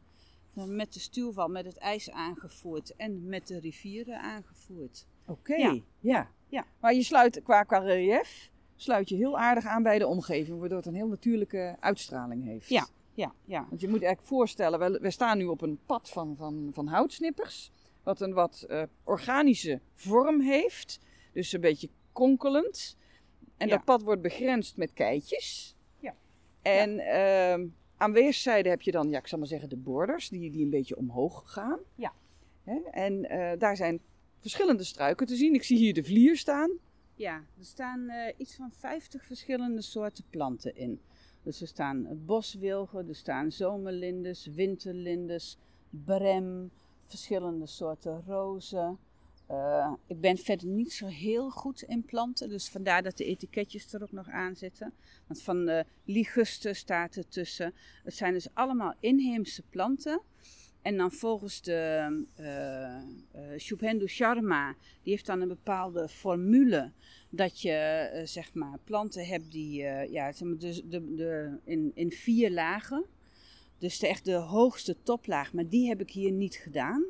Met 0.52 0.92
de 0.92 1.00
stuwwal, 1.00 1.48
met 1.48 1.64
het 1.64 1.76
ijs 1.76 2.10
aangevoerd 2.10 2.96
en 2.96 3.28
met 3.28 3.46
de 3.46 3.60
rivieren 3.60 4.20
aangevoerd. 4.20 5.06
Oké, 5.26 5.54
ja. 5.54 5.78
ja. 6.00 6.30
ja. 6.48 6.66
Maar 6.80 6.94
je 6.94 7.02
sluit 7.02 7.42
qua, 7.42 7.62
qua 7.62 7.78
relief, 7.78 8.50
sluit 8.76 9.08
je 9.08 9.16
heel 9.16 9.38
aardig 9.38 9.64
aan 9.64 9.82
bij 9.82 9.98
de 9.98 10.06
omgeving, 10.06 10.58
waardoor 10.58 10.78
het 10.78 10.86
een 10.86 10.94
heel 10.94 11.08
natuurlijke 11.08 11.76
uitstraling 11.80 12.44
heeft. 12.44 12.68
Ja, 12.68 12.86
ja, 13.14 13.34
ja. 13.44 13.66
Want 13.68 13.80
je 13.80 13.88
moet 13.88 14.02
eigenlijk 14.02 14.28
voorstellen, 14.28 14.78
we, 14.78 14.98
we 15.00 15.10
staan 15.10 15.38
nu 15.38 15.44
op 15.44 15.60
een 15.60 15.78
pad 15.86 16.10
van, 16.10 16.36
van, 16.36 16.70
van 16.72 16.86
houtsnippers, 16.86 17.70
wat 18.02 18.20
een 18.20 18.32
wat 18.32 18.66
uh, 18.68 18.82
organische 19.04 19.80
vorm 19.94 20.40
heeft. 20.40 21.00
Dus 21.32 21.52
een 21.52 21.60
beetje 21.60 21.88
konkelend. 22.12 22.96
En 23.56 23.68
dat 23.68 23.84
pad 23.84 24.02
wordt 24.02 24.22
begrensd 24.22 24.76
met 24.76 24.92
keitjes. 24.92 25.76
Ja. 25.98 26.14
En 26.62 26.94
ja. 26.94 27.58
Uh, 27.58 27.66
aan 27.96 28.12
weerszijden 28.12 28.70
heb 28.70 28.82
je 28.82 28.90
dan, 28.90 29.10
ja, 29.10 29.18
ik 29.18 29.26
zal 29.26 29.38
maar 29.38 29.46
zeggen, 29.46 29.68
de 29.68 29.76
borders, 29.76 30.28
die, 30.28 30.50
die 30.50 30.64
een 30.64 30.70
beetje 30.70 30.96
omhoog 30.96 31.52
gaan. 31.52 31.78
Ja. 31.94 32.12
Hè? 32.64 32.80
En 32.90 33.32
uh, 33.32 33.52
daar 33.58 33.76
zijn 33.76 34.00
verschillende 34.38 34.84
struiken 34.84 35.26
te 35.26 35.36
zien. 35.36 35.54
Ik 35.54 35.62
zie 35.62 35.78
hier 35.78 35.94
de 35.94 36.04
vlier 36.04 36.36
staan. 36.36 36.70
Ja, 37.14 37.36
er 37.58 37.64
staan 37.64 38.00
uh, 38.00 38.32
iets 38.36 38.54
van 38.54 38.72
50 38.72 39.24
verschillende 39.24 39.82
soorten 39.82 40.24
planten 40.30 40.76
in. 40.76 41.00
Dus 41.42 41.60
er 41.60 41.66
staan 41.66 42.24
boswilgen, 42.24 43.08
er 43.08 43.14
staan 43.14 43.52
zomerlindes, 43.52 44.46
winterlindes, 44.46 45.58
brem, 45.90 46.70
verschillende 47.06 47.66
soorten 47.66 48.22
rozen. 48.26 48.98
Uh, 49.50 49.92
ik 50.06 50.20
ben 50.20 50.38
verder 50.38 50.66
niet 50.66 50.92
zo 50.92 51.06
heel 51.06 51.50
goed 51.50 51.82
in 51.82 52.04
planten, 52.04 52.48
dus 52.48 52.68
vandaar 52.68 53.02
dat 53.02 53.16
de 53.16 53.24
etiketjes 53.24 53.92
er 53.92 54.02
ook 54.02 54.12
nog 54.12 54.28
aan 54.28 54.56
zitten. 54.56 54.92
Want 55.26 55.42
van 55.42 55.68
uh, 55.68 55.80
ligusten 56.04 56.76
staat 56.76 57.16
er 57.16 57.28
tussen. 57.28 57.74
Het 58.04 58.14
zijn 58.14 58.32
dus 58.32 58.54
allemaal 58.54 58.94
inheemse 59.00 59.62
planten. 59.62 60.20
En 60.82 60.96
dan 60.96 61.12
volgens 61.12 61.62
de 61.62 62.24
uh, 62.40 63.58
Shubhendu 63.58 64.08
Sharma, 64.08 64.74
die 65.02 65.12
heeft 65.12 65.26
dan 65.26 65.40
een 65.40 65.48
bepaalde 65.48 66.08
formule 66.08 66.92
dat 67.30 67.60
je 67.60 68.20
zeg 68.24 68.54
maar 68.54 68.78
planten 68.84 69.26
hebt 69.26 69.52
die 69.52 69.82
ja, 70.10 70.32
zeg 70.32 70.48
maar, 70.48 70.58
de, 70.58 70.88
de, 70.88 71.14
de, 71.14 71.58
in, 71.64 71.92
in 71.94 72.10
vier 72.10 72.50
lagen. 72.50 73.04
Dus 73.78 73.98
de, 73.98 74.08
echt 74.08 74.24
de 74.24 74.34
hoogste 74.34 74.96
toplaag, 75.02 75.52
maar 75.52 75.68
die 75.68 75.88
heb 75.88 76.00
ik 76.00 76.10
hier 76.10 76.32
niet 76.32 76.54
gedaan. 76.56 77.04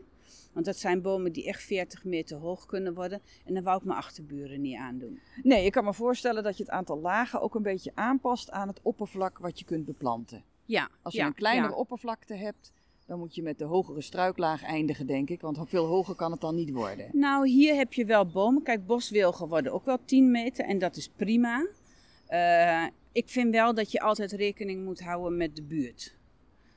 Want 0.54 0.66
dat 0.66 0.76
zijn 0.76 1.02
bomen 1.02 1.32
die 1.32 1.46
echt 1.46 1.62
40 1.62 2.04
meter 2.04 2.36
hoog 2.36 2.66
kunnen 2.66 2.94
worden. 2.94 3.20
En 3.44 3.54
dan 3.54 3.62
wou 3.62 3.78
ik 3.78 3.84
mijn 3.84 3.98
achterburen 3.98 4.60
niet 4.60 4.76
aandoen. 4.76 5.20
Nee, 5.42 5.64
ik 5.64 5.72
kan 5.72 5.84
me 5.84 5.94
voorstellen 5.94 6.42
dat 6.42 6.56
je 6.56 6.62
het 6.62 6.72
aantal 6.72 7.00
lagen 7.00 7.40
ook 7.40 7.54
een 7.54 7.62
beetje 7.62 7.92
aanpast 7.94 8.50
aan 8.50 8.68
het 8.68 8.80
oppervlak 8.82 9.38
wat 9.38 9.58
je 9.58 9.64
kunt 9.64 9.84
beplanten. 9.84 10.42
Ja. 10.64 10.88
Als 11.02 11.14
je 11.14 11.20
een 11.20 11.34
kleinere 11.34 11.74
oppervlakte 11.74 12.34
hebt, 12.34 12.72
dan 13.06 13.18
moet 13.18 13.34
je 13.34 13.42
met 13.42 13.58
de 13.58 13.64
hogere 13.64 14.00
struiklaag 14.00 14.62
eindigen, 14.62 15.06
denk 15.06 15.30
ik. 15.30 15.40
Want 15.40 15.58
veel 15.64 15.86
hoger 15.86 16.14
kan 16.14 16.30
het 16.30 16.40
dan 16.40 16.54
niet 16.54 16.70
worden. 16.70 17.08
Nou, 17.12 17.48
hier 17.48 17.74
heb 17.74 17.92
je 17.92 18.04
wel 18.04 18.26
bomen. 18.26 18.62
Kijk, 18.62 18.86
boswilgen 18.86 19.48
worden 19.48 19.72
ook 19.72 19.84
wel 19.84 19.98
10 20.04 20.30
meter 20.30 20.64
en 20.64 20.78
dat 20.78 20.96
is 20.96 21.08
prima. 21.08 21.66
Uh, 22.28 22.86
ik 23.12 23.28
vind 23.28 23.50
wel 23.50 23.74
dat 23.74 23.92
je 23.92 24.00
altijd 24.00 24.32
rekening 24.32 24.84
moet 24.84 25.00
houden 25.00 25.36
met 25.36 25.56
de 25.56 25.62
buurt. 25.62 26.16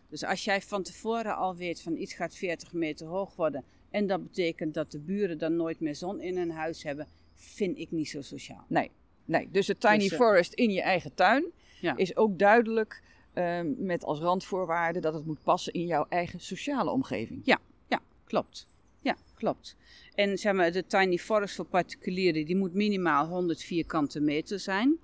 Dus 0.09 0.23
als 0.23 0.43
jij 0.43 0.61
van 0.61 0.83
tevoren 0.83 1.35
al 1.35 1.55
weet 1.55 1.81
van 1.81 1.95
iets 1.95 2.13
gaat 2.13 2.35
40 2.35 2.73
meter 2.73 3.07
hoog 3.07 3.35
worden 3.35 3.63
en 3.89 4.07
dat 4.07 4.23
betekent 4.23 4.73
dat 4.73 4.91
de 4.91 4.99
buren 4.99 5.37
dan 5.37 5.55
nooit 5.55 5.79
meer 5.79 5.95
zon 5.95 6.21
in 6.21 6.37
hun 6.37 6.51
huis 6.51 6.83
hebben, 6.83 7.07
vind 7.33 7.77
ik 7.77 7.91
niet 7.91 8.09
zo 8.09 8.21
sociaal. 8.21 8.65
Nee, 8.67 8.91
nee. 9.25 9.49
dus 9.51 9.65
de 9.65 9.77
tiny 9.77 9.97
dus, 9.97 10.11
uh, 10.11 10.17
forest 10.17 10.53
in 10.53 10.71
je 10.71 10.81
eigen 10.81 11.13
tuin 11.13 11.45
ja. 11.81 11.97
is 11.97 12.15
ook 12.15 12.39
duidelijk 12.39 13.01
uh, 13.33 13.59
met 13.77 14.03
als 14.03 14.19
randvoorwaarde 14.19 14.99
dat 14.99 15.13
het 15.13 15.25
moet 15.25 15.43
passen 15.43 15.73
in 15.73 15.85
jouw 15.85 16.05
eigen 16.09 16.39
sociale 16.39 16.89
omgeving. 16.89 17.41
Ja, 17.43 17.59
ja, 17.87 17.99
klopt. 18.25 18.67
Ja, 19.01 19.15
klopt. 19.35 19.75
En 20.15 20.37
zeg 20.37 20.53
maar, 20.53 20.71
de 20.71 20.85
tiny 20.85 21.17
forest 21.17 21.55
voor 21.55 21.65
particulieren, 21.65 22.45
die 22.45 22.55
moet 22.55 22.73
minimaal 22.73 23.27
100 23.27 23.61
vierkante 23.61 24.19
meter 24.19 24.59
zijn. 24.59 24.97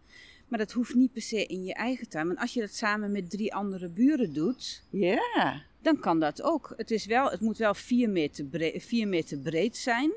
Maar 0.53 0.61
dat 0.61 0.71
hoeft 0.71 0.95
niet 0.95 1.11
per 1.11 1.21
se 1.21 1.45
in 1.45 1.63
je 1.63 1.73
eigen 1.73 2.09
tuin. 2.09 2.27
Want 2.27 2.39
als 2.39 2.53
je 2.53 2.59
dat 2.59 2.73
samen 2.73 3.11
met 3.11 3.29
drie 3.29 3.53
andere 3.53 3.89
buren 3.89 4.33
doet, 4.33 4.83
ja. 4.89 5.61
dan 5.81 5.99
kan 5.99 6.19
dat 6.19 6.41
ook. 6.41 6.73
Het, 6.77 6.91
is 6.91 7.05
wel, 7.05 7.29
het 7.29 7.41
moet 7.41 7.57
wel 7.57 7.73
vier 7.73 8.09
meter, 8.09 8.45
breed, 8.45 8.83
vier 8.83 9.07
meter 9.07 9.37
breed 9.37 9.77
zijn. 9.77 10.11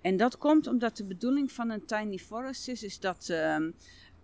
En 0.00 0.16
dat 0.16 0.38
komt 0.38 0.66
omdat 0.66 0.96
de 0.96 1.04
bedoeling 1.04 1.52
van 1.52 1.70
een 1.70 1.84
tiny 1.84 2.18
forest 2.18 2.68
is, 2.68 2.82
is 2.82 2.98
dat 3.00 3.28
uh, 3.30 3.56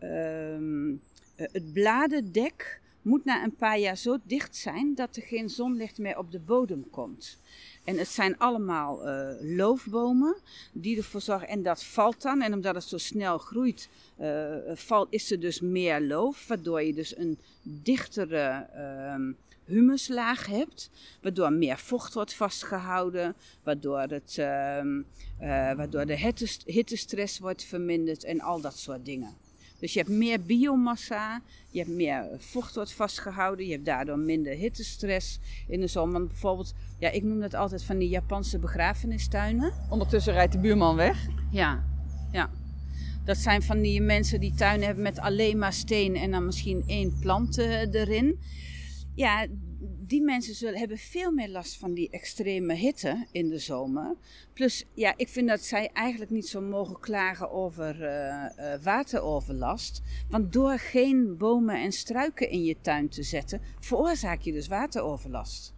uh, 0.02 0.96
het 1.36 1.72
bladendek 1.72 2.80
moet 3.02 3.24
na 3.24 3.44
een 3.44 3.56
paar 3.56 3.78
jaar 3.78 3.96
zo 3.96 4.18
dicht 4.24 4.56
zijn 4.56 4.94
dat 4.94 5.16
er 5.16 5.22
geen 5.22 5.48
zonlicht 5.48 5.98
meer 5.98 6.18
op 6.18 6.32
de 6.32 6.40
bodem 6.40 6.90
komt. 6.90 7.38
En 7.84 7.98
het 7.98 8.08
zijn 8.08 8.38
allemaal 8.38 9.08
uh, 9.08 9.28
loofbomen 9.40 10.36
die 10.72 10.96
ervoor 10.96 11.20
zorgen. 11.20 11.48
En 11.48 11.62
dat 11.62 11.84
valt 11.84 12.22
dan. 12.22 12.42
En 12.42 12.52
omdat 12.52 12.74
het 12.74 12.84
zo 12.84 12.98
snel 12.98 13.38
groeit, 13.38 13.88
uh, 14.20 14.54
valt, 14.74 15.06
is 15.10 15.30
er 15.30 15.40
dus 15.40 15.60
meer 15.60 16.00
loof. 16.00 16.46
Waardoor 16.46 16.82
je 16.82 16.94
dus 16.94 17.16
een 17.16 17.38
dichtere 17.62 18.66
uh, 18.76 19.34
humuslaag 19.64 20.46
hebt. 20.46 20.90
Waardoor 21.20 21.52
meer 21.52 21.78
vocht 21.78 22.14
wordt 22.14 22.34
vastgehouden. 22.34 23.34
Waardoor, 23.62 24.00
het, 24.00 24.34
ehm, 24.38 25.02
eh, 25.38 25.72
waardoor 25.74 26.06
de 26.06 26.34
hittestress 26.64 27.38
wordt 27.38 27.64
verminderd. 27.64 28.24
En 28.24 28.40
al 28.40 28.60
dat 28.60 28.78
soort 28.78 29.04
dingen. 29.04 29.34
Dus 29.82 29.92
je 29.92 29.98
hebt 29.98 30.10
meer 30.10 30.40
biomassa, 30.40 31.40
je 31.70 31.78
hebt 31.78 31.90
meer 31.90 32.28
vocht 32.38 32.74
wordt 32.74 32.92
vastgehouden, 32.92 33.66
je 33.66 33.72
hebt 33.72 33.84
daardoor 33.84 34.18
minder 34.18 34.52
hittestress 34.52 35.38
in 35.68 35.80
de 35.80 35.86
zon. 35.86 36.12
Want 36.12 36.28
bijvoorbeeld, 36.28 36.74
ja, 36.98 37.10
ik 37.10 37.22
noem 37.22 37.40
dat 37.40 37.54
altijd 37.54 37.84
van 37.84 37.98
die 37.98 38.08
Japanse 38.08 38.58
begrafenistuinen. 38.58 39.72
Ondertussen 39.90 40.32
rijdt 40.32 40.52
de 40.52 40.58
buurman 40.58 40.96
weg. 40.96 41.26
Ja, 41.50 41.84
ja. 42.32 42.50
Dat 43.24 43.36
zijn 43.36 43.62
van 43.62 43.80
die 43.80 44.00
mensen 44.00 44.40
die 44.40 44.54
tuinen 44.54 44.86
hebben 44.86 45.02
met 45.02 45.18
alleen 45.18 45.58
maar 45.58 45.72
steen 45.72 46.16
en 46.16 46.30
dan 46.30 46.46
misschien 46.46 46.84
één 46.86 47.18
plant 47.20 47.58
uh, 47.58 47.94
erin. 47.94 48.38
Ja, 49.14 49.46
die 49.84 50.22
mensen 50.22 50.54
zullen, 50.54 50.78
hebben 50.78 50.98
veel 50.98 51.30
meer 51.30 51.48
last 51.48 51.76
van 51.76 51.94
die 51.94 52.10
extreme 52.10 52.74
hitte 52.74 53.26
in 53.32 53.48
de 53.48 53.58
zomer. 53.58 54.16
Plus, 54.52 54.84
ja, 54.94 55.14
ik 55.16 55.28
vind 55.28 55.48
dat 55.48 55.60
zij 55.60 55.90
eigenlijk 55.92 56.30
niet 56.30 56.48
zo 56.48 56.60
mogen 56.60 57.00
klagen 57.00 57.50
over 57.50 58.00
uh, 58.00 58.44
uh, 58.58 58.82
wateroverlast. 58.82 60.02
Want 60.30 60.52
door 60.52 60.78
geen 60.78 61.36
bomen 61.36 61.80
en 61.80 61.92
struiken 61.92 62.50
in 62.50 62.64
je 62.64 62.76
tuin 62.80 63.08
te 63.08 63.22
zetten, 63.22 63.60
veroorzaak 63.80 64.40
je 64.40 64.52
dus 64.52 64.68
wateroverlast. 64.68 65.74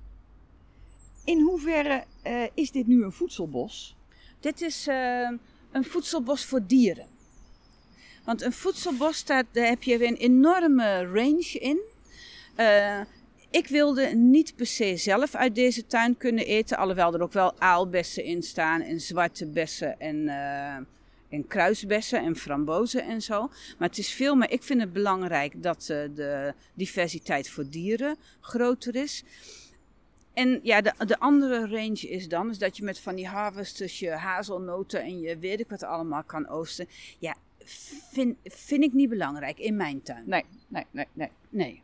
In 1.24 1.40
hoeverre 1.40 2.04
uh, 2.26 2.42
is 2.54 2.70
dit 2.70 2.86
nu 2.86 3.04
een 3.04 3.12
voedselbos? 3.12 3.96
Dit 4.40 4.60
is 4.60 4.86
een 5.72 5.84
voedselbos 5.84 6.44
voor 6.44 6.66
dieren. 6.66 7.06
Want 8.24 8.42
een 8.42 8.52
voedselbos, 8.52 9.16
staat, 9.16 9.46
daar 9.52 9.66
heb 9.66 9.82
je 9.82 10.06
een 10.06 10.16
enorme 10.16 11.06
range 11.06 11.58
in. 11.60 11.80
Uh, 12.56 13.00
ik 13.54 13.66
wilde 13.66 14.06
niet 14.06 14.56
per 14.56 14.66
se 14.66 14.96
zelf 14.96 15.34
uit 15.34 15.54
deze 15.54 15.86
tuin 15.86 16.16
kunnen 16.16 16.46
eten. 16.46 16.76
Alhoewel 16.76 17.14
er 17.14 17.22
ook 17.22 17.32
wel 17.32 17.60
aalbessen 17.60 18.24
in 18.24 18.42
staan 18.42 18.80
en 18.80 19.00
zwarte 19.00 19.46
bessen 19.46 20.00
en, 20.00 20.16
uh, 20.16 20.74
en 21.28 21.46
kruisbessen 21.46 22.22
en 22.22 22.36
frambozen 22.36 23.04
en 23.04 23.22
zo. 23.22 23.40
Maar 23.78 23.88
het 23.88 23.98
is 23.98 24.10
veel 24.10 24.34
meer. 24.34 24.50
Ik 24.50 24.62
vind 24.62 24.80
het 24.80 24.92
belangrijk 24.92 25.62
dat 25.62 25.88
uh, 25.90 25.98
de 26.14 26.54
diversiteit 26.74 27.48
voor 27.48 27.68
dieren 27.70 28.16
groter 28.40 28.94
is. 28.94 29.24
En 30.32 30.60
ja, 30.62 30.80
de, 30.80 30.92
de 31.06 31.18
andere 31.18 31.68
range 31.68 32.08
is 32.08 32.28
dan 32.28 32.50
is 32.50 32.58
dat 32.58 32.76
je 32.76 32.84
met 32.84 33.00
van 33.00 33.14
die 33.14 33.26
harvesters 33.26 33.98
je 33.98 34.10
hazelnoten 34.10 35.02
en 35.02 35.20
je 35.20 35.38
weet 35.38 35.60
ik 35.60 35.68
wat 35.68 35.82
allemaal 35.82 36.22
kan 36.22 36.48
oosten. 36.48 36.86
Ja, 37.18 37.34
vind, 38.12 38.36
vind 38.44 38.84
ik 38.84 38.92
niet 38.92 39.08
belangrijk 39.08 39.58
in 39.58 39.76
mijn 39.76 40.02
tuin. 40.02 40.22
Nee, 40.26 40.44
nee, 40.68 40.84
nee, 40.90 41.06
nee. 41.12 41.30
Nee. 41.48 41.83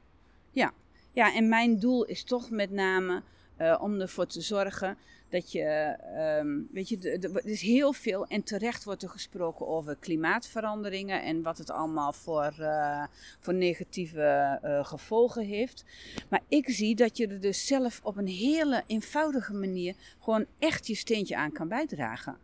Ja. 1.20 1.34
En 1.34 1.48
mijn 1.48 1.78
doel 1.78 2.04
is 2.04 2.24
toch 2.24 2.50
met 2.50 2.70
name 2.70 3.22
uh, 3.58 3.78
om 3.80 4.00
ervoor 4.00 4.26
te 4.26 4.40
zorgen 4.40 4.96
dat 5.28 5.52
je, 5.52 5.96
um, 6.40 6.68
weet 6.72 6.88
je, 6.88 7.18
er 7.20 7.46
is 7.46 7.60
heel 7.60 7.92
veel 7.92 8.26
en 8.26 8.42
terecht 8.42 8.84
wordt 8.84 9.02
er 9.02 9.08
gesproken 9.08 9.66
over 9.66 9.96
klimaatveranderingen 9.96 11.22
en 11.22 11.42
wat 11.42 11.58
het 11.58 11.70
allemaal 11.70 12.12
voor, 12.12 12.54
uh, 12.60 13.04
voor 13.40 13.54
negatieve 13.54 14.58
uh, 14.64 14.84
gevolgen 14.84 15.44
heeft. 15.44 15.84
Maar 16.28 16.42
ik 16.48 16.68
zie 16.68 16.94
dat 16.94 17.16
je 17.16 17.26
er 17.26 17.40
dus 17.40 17.66
zelf 17.66 18.00
op 18.02 18.16
een 18.16 18.28
hele 18.28 18.82
eenvoudige 18.86 19.54
manier 19.54 19.94
gewoon 20.20 20.46
echt 20.58 20.86
je 20.86 20.94
steentje 20.94 21.36
aan 21.36 21.52
kan 21.52 21.68
bijdragen. 21.68 22.36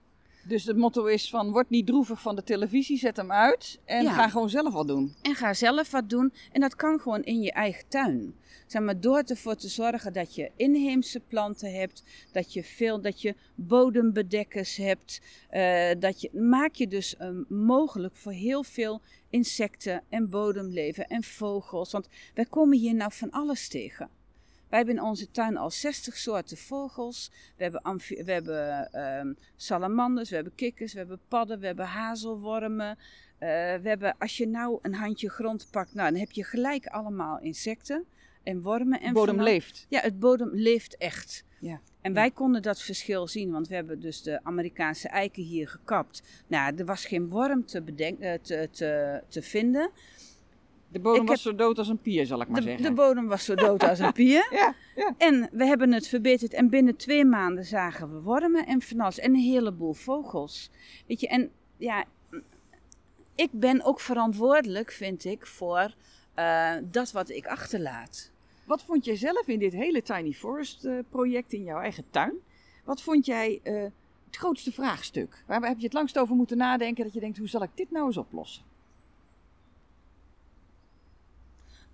Dus 0.46 0.64
het 0.64 0.76
motto 0.76 1.04
is 1.04 1.30
van 1.30 1.50
word 1.50 1.70
niet 1.70 1.86
droevig 1.86 2.20
van 2.20 2.36
de 2.36 2.42
televisie, 2.42 2.98
zet 2.98 3.16
hem 3.16 3.32
uit 3.32 3.78
en 3.84 4.02
ja. 4.02 4.12
ga 4.12 4.28
gewoon 4.28 4.50
zelf 4.50 4.72
wat 4.72 4.88
doen. 4.88 5.14
En 5.22 5.34
ga 5.34 5.54
zelf 5.54 5.90
wat 5.90 6.10
doen 6.10 6.32
en 6.52 6.60
dat 6.60 6.74
kan 6.76 7.00
gewoon 7.00 7.22
in 7.22 7.40
je 7.42 7.52
eigen 7.52 7.88
tuin. 7.88 8.34
Zeg 8.66 8.82
maar, 8.82 9.00
door 9.00 9.22
ervoor 9.26 9.54
te 9.54 9.68
zorgen 9.68 10.12
dat 10.12 10.34
je 10.34 10.50
inheemse 10.56 11.20
planten 11.20 11.74
hebt, 11.74 12.02
dat 12.32 12.52
je 12.52 12.64
veel, 12.64 13.00
dat 13.00 13.20
je 13.20 13.34
bodembedekkers 13.54 14.76
hebt, 14.76 15.20
uh, 15.52 15.90
dat 15.98 16.20
je, 16.20 16.30
maak 16.32 16.74
je 16.74 16.88
dus 16.88 17.14
uh, 17.20 17.28
mogelijk 17.48 18.16
voor 18.16 18.32
heel 18.32 18.62
veel 18.62 19.00
insecten 19.30 20.02
en 20.08 20.30
bodemleven 20.30 21.06
en 21.06 21.22
vogels. 21.22 21.92
Want 21.92 22.08
wij 22.34 22.46
komen 22.46 22.78
hier 22.78 22.94
nou 22.94 23.12
van 23.12 23.30
alles 23.30 23.68
tegen. 23.68 24.08
Wij 24.68 24.78
hebben 24.78 24.96
in 24.96 25.02
onze 25.02 25.30
tuin 25.30 25.56
al 25.56 25.70
60 25.70 26.16
soorten 26.16 26.56
vogels. 26.56 27.30
We 27.56 27.62
hebben, 27.62 27.82
we 28.08 28.32
hebben 28.32 28.88
uh, 28.92 29.34
salamanders, 29.56 30.28
we 30.28 30.34
hebben 30.34 30.54
kikkers, 30.54 30.92
we 30.92 30.98
hebben 30.98 31.20
padden, 31.28 31.60
we 31.60 31.66
hebben 31.66 31.86
hazelwormen. 31.86 32.88
Uh, 32.88 33.48
we 33.48 33.88
hebben, 33.88 34.14
als 34.18 34.36
je 34.36 34.46
nou 34.46 34.78
een 34.82 34.94
handje 34.94 35.30
grond 35.30 35.68
pakt, 35.70 35.94
nou, 35.94 36.10
dan 36.10 36.20
heb 36.20 36.30
je 36.30 36.44
gelijk 36.44 36.86
allemaal 36.86 37.40
insecten 37.40 38.04
en 38.42 38.62
wormen. 38.62 39.00
En 39.00 39.06
de 39.06 39.12
bodem 39.12 39.42
leeft. 39.42 39.86
Ja, 39.88 40.00
het 40.00 40.18
bodem 40.18 40.50
leeft 40.52 40.96
echt. 40.96 41.44
Ja. 41.58 41.80
En 42.00 42.12
wij 42.12 42.30
konden 42.30 42.62
dat 42.62 42.82
verschil 42.82 43.28
zien, 43.28 43.50
want 43.50 43.68
we 43.68 43.74
hebben 43.74 44.00
dus 44.00 44.22
de 44.22 44.40
Amerikaanse 44.42 45.08
eiken 45.08 45.42
hier 45.42 45.68
gekapt. 45.68 46.22
Nou, 46.46 46.76
er 46.76 46.84
was 46.84 47.04
geen 47.04 47.28
worm 47.28 47.66
te, 47.66 47.82
bedenken, 47.82 48.32
eh, 48.32 48.38
te, 48.42 48.68
te, 48.70 49.22
te 49.28 49.42
vinden. 49.42 49.90
De 50.88 51.00
bodem 51.00 51.26
was 51.26 51.42
zo 51.42 51.54
dood 51.54 51.78
als 51.78 51.88
een 51.88 51.98
pier, 51.98 52.26
zal 52.26 52.40
ik 52.40 52.48
maar 52.48 52.60
de, 52.60 52.66
zeggen. 52.66 52.84
De 52.84 52.92
bodem 52.92 53.26
was 53.26 53.44
zo 53.44 53.54
dood 53.54 53.82
als 53.82 53.98
een 53.98 54.12
pier. 54.12 54.48
ja, 54.60 54.74
ja. 54.96 55.14
En 55.18 55.48
we 55.52 55.64
hebben 55.64 55.92
het 55.92 56.08
verbeterd 56.08 56.54
en 56.54 56.68
binnen 56.68 56.96
twee 56.96 57.24
maanden 57.24 57.64
zagen 57.64 58.12
we 58.12 58.20
wormen 58.20 58.66
en 58.66 58.82
van 58.82 59.00
alles. 59.00 59.18
En 59.18 59.34
een 59.34 59.40
heleboel 59.40 59.92
vogels. 59.92 60.70
Weet 61.06 61.20
je, 61.20 61.28
en 61.28 61.50
ja, 61.76 62.04
ik 63.34 63.50
ben 63.52 63.84
ook 63.84 64.00
verantwoordelijk, 64.00 64.92
vind 64.92 65.24
ik, 65.24 65.46
voor 65.46 65.94
uh, 66.36 66.72
dat 66.90 67.12
wat 67.12 67.28
ik 67.28 67.46
achterlaat. 67.46 68.30
Wat 68.64 68.82
vond 68.82 69.04
jij 69.04 69.16
zelf 69.16 69.48
in 69.48 69.58
dit 69.58 69.72
hele 69.72 70.02
Tiny 70.02 70.32
Forest 70.32 70.84
uh, 70.84 70.98
project 71.08 71.52
in 71.52 71.62
jouw 71.62 71.80
eigen 71.80 72.04
tuin? 72.10 72.34
Wat 72.84 73.02
vond 73.02 73.26
jij 73.26 73.60
uh, 73.64 73.82
het 74.26 74.36
grootste 74.36 74.72
vraagstuk? 74.72 75.44
Waar 75.46 75.62
heb 75.62 75.78
je 75.78 75.84
het 75.84 75.92
langst 75.92 76.18
over 76.18 76.36
moeten 76.36 76.56
nadenken 76.56 77.04
dat 77.04 77.12
je 77.12 77.20
denkt, 77.20 77.38
hoe 77.38 77.48
zal 77.48 77.62
ik 77.62 77.70
dit 77.74 77.90
nou 77.90 78.06
eens 78.06 78.16
oplossen? 78.16 78.64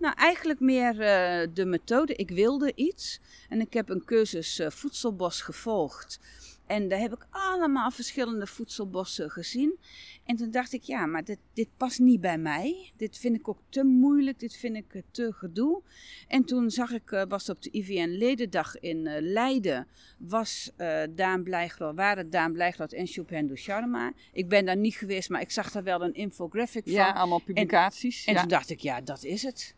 Nou, 0.02 0.14
eigenlijk 0.16 0.60
meer 0.60 0.92
uh, 0.92 1.54
de 1.54 1.64
methode. 1.64 2.14
Ik 2.14 2.30
wilde 2.30 2.72
iets 2.74 3.20
en 3.48 3.60
ik 3.60 3.72
heb 3.72 3.88
een 3.88 4.04
cursus 4.04 4.60
uh, 4.60 4.70
voedselbos 4.70 5.42
gevolgd. 5.42 6.20
En 6.66 6.88
daar 6.88 6.98
heb 6.98 7.12
ik 7.12 7.26
allemaal 7.30 7.90
verschillende 7.90 8.46
voedselbossen 8.46 9.30
gezien. 9.30 9.78
En 10.24 10.36
toen 10.36 10.50
dacht 10.50 10.72
ik, 10.72 10.82
ja, 10.82 11.06
maar 11.06 11.24
dit, 11.24 11.38
dit 11.54 11.68
past 11.76 11.98
niet 11.98 12.20
bij 12.20 12.38
mij. 12.38 12.92
Dit 12.96 13.18
vind 13.18 13.36
ik 13.36 13.48
ook 13.48 13.58
te 13.68 13.84
moeilijk, 13.84 14.38
dit 14.38 14.56
vind 14.56 14.76
ik 14.76 15.02
te 15.10 15.32
gedoe. 15.32 15.82
En 16.28 16.44
toen 16.44 16.70
zag 16.70 16.90
ik, 16.92 17.24
was 17.28 17.48
op 17.48 17.62
de 17.62 17.70
IVN-ledendag 17.70 18.78
in 18.78 19.20
Leiden, 19.20 19.86
was, 20.18 20.70
uh, 20.78 21.02
Daan 21.10 21.42
Blijgroot, 21.42 21.96
waren 21.96 22.30
Daan 22.30 22.52
Blijgroot 22.52 22.92
en 22.92 23.06
Chopin 23.06 23.56
Sharma. 23.56 24.12
Ik 24.32 24.48
ben 24.48 24.64
daar 24.64 24.76
niet 24.76 24.96
geweest, 24.96 25.28
maar 25.28 25.40
ik 25.40 25.50
zag 25.50 25.70
daar 25.70 25.84
wel 25.84 26.02
een 26.02 26.14
infographic 26.14 26.82
van. 26.84 26.92
Ja, 26.92 27.10
allemaal 27.10 27.42
publicaties. 27.42 28.20
En, 28.20 28.26
en 28.26 28.34
ja. 28.34 28.40
toen 28.40 28.48
dacht 28.48 28.70
ik, 28.70 28.80
ja, 28.80 29.00
dat 29.00 29.24
is 29.24 29.42
het. 29.42 29.74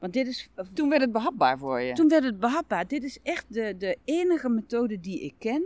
Want 0.00 0.12
dit 0.12 0.26
is, 0.26 0.48
toen 0.74 0.88
werd 0.88 1.00
het 1.00 1.12
behapbaar 1.12 1.58
voor 1.58 1.80
je. 1.80 1.92
Toen 1.92 2.08
werd 2.08 2.24
het 2.24 2.40
behapbaar. 2.40 2.86
Dit 2.86 3.02
is 3.02 3.18
echt 3.22 3.44
de, 3.48 3.74
de 3.78 3.98
enige 4.04 4.48
methode 4.48 5.00
die 5.00 5.20
ik 5.20 5.34
ken, 5.38 5.62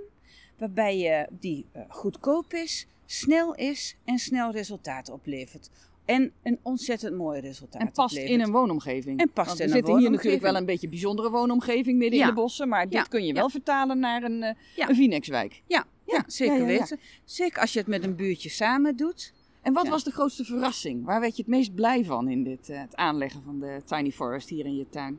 waarbij 0.59 0.99
je 0.99 1.27
die 1.41 1.67
uh, 1.77 1.83
goedkoop 1.89 2.53
is, 2.53 2.87
snel 3.07 3.55
is 3.55 3.97
en 4.05 4.19
snel 4.19 4.51
resultaat 4.51 5.11
oplevert. 5.11 5.71
En 6.05 6.33
een 6.43 6.59
ontzettend 6.63 7.17
mooi 7.17 7.41
resultaat. 7.41 7.81
En 7.81 7.93
past 7.93 8.17
oplevert. 8.17 8.41
in 8.41 8.47
een 8.47 8.53
woonomgeving. 8.53 9.21
En 9.21 9.31
past 9.31 9.49
Want 9.49 9.61
in 9.61 9.67
we 9.67 9.71
een 9.71 9.77
zitten 9.77 9.99
hier 9.99 10.11
natuurlijk 10.11 10.43
wel 10.43 10.57
een 10.57 10.67
beetje 10.67 10.89
bijzondere 10.89 11.31
woonomgeving 11.31 11.99
midden 11.99 12.19
ja. 12.19 12.29
in 12.29 12.35
de 12.35 12.41
bossen. 12.41 12.69
Maar 12.69 12.85
dit 12.85 12.93
ja. 12.93 13.03
kun 13.03 13.25
je 13.25 13.33
wel 13.33 13.43
ja. 13.43 13.49
vertalen 13.49 13.99
naar 13.99 14.23
een, 14.23 14.43
uh, 14.43 14.51
een 14.77 14.95
Vinex-wijk. 14.95 15.63
Ja, 15.67 15.87
ja, 16.07 16.25
zeker 16.27 16.65
weten. 16.65 16.99
Zeker 17.25 17.61
als 17.61 17.73
je 17.73 17.79
het 17.79 17.89
met 17.89 18.05
een 18.05 18.17
buurtje 18.17 18.49
samen 18.49 18.97
doet. 18.97 19.33
En 19.65 19.73
wat 19.73 19.89
was 19.89 20.05
de 20.05 20.11
grootste 20.11 20.45
verrassing? 20.45 21.05
Waar 21.05 21.21
werd 21.21 21.37
je 21.37 21.43
het 21.43 21.51
meest 21.51 21.75
blij 21.75 22.05
van 22.05 22.29
in 22.29 22.45
dit, 22.45 22.69
uh, 22.69 22.81
het 22.81 22.97
aanleggen 22.97 23.43
van 23.43 23.61
de 23.61 23.81
Tiny 23.85 24.11
Forest 24.11 24.49
hier 24.49 24.65
in 24.65 24.77
je 24.77 24.89
tuin? 24.89 25.19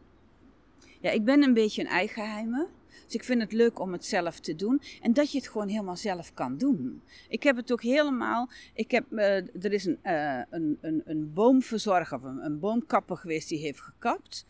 Ja, 1.01 1.11
ik 1.11 1.23
ben 1.23 1.43
een 1.43 1.53
beetje 1.53 1.81
een 1.81 1.87
eigenheimer. 1.87 2.67
Dus 3.05 3.13
ik 3.15 3.23
vind 3.23 3.41
het 3.41 3.51
leuk 3.51 3.79
om 3.79 3.91
het 3.91 4.05
zelf 4.05 4.39
te 4.39 4.55
doen. 4.55 4.81
En 5.01 5.13
dat 5.13 5.31
je 5.31 5.37
het 5.37 5.47
gewoon 5.47 5.67
helemaal 5.67 5.95
zelf 5.95 6.33
kan 6.33 6.57
doen. 6.57 7.01
Ik 7.29 7.43
heb 7.43 7.55
het 7.55 7.71
ook 7.71 7.81
helemaal. 7.81 8.49
Ik 8.73 8.91
heb, 8.91 9.05
uh, 9.11 9.63
er 9.63 9.73
is 9.73 9.85
een, 9.85 9.99
uh, 10.03 10.41
een, 10.49 10.77
een, 10.81 11.01
een 11.05 11.33
boomverzorger, 11.33 12.17
of 12.17 12.23
een, 12.23 12.45
een, 12.45 12.59
boomkapper 12.59 13.17
geweest 13.17 13.49
die 13.49 13.59
heeft 13.59 13.81
gekapt. 13.81 14.45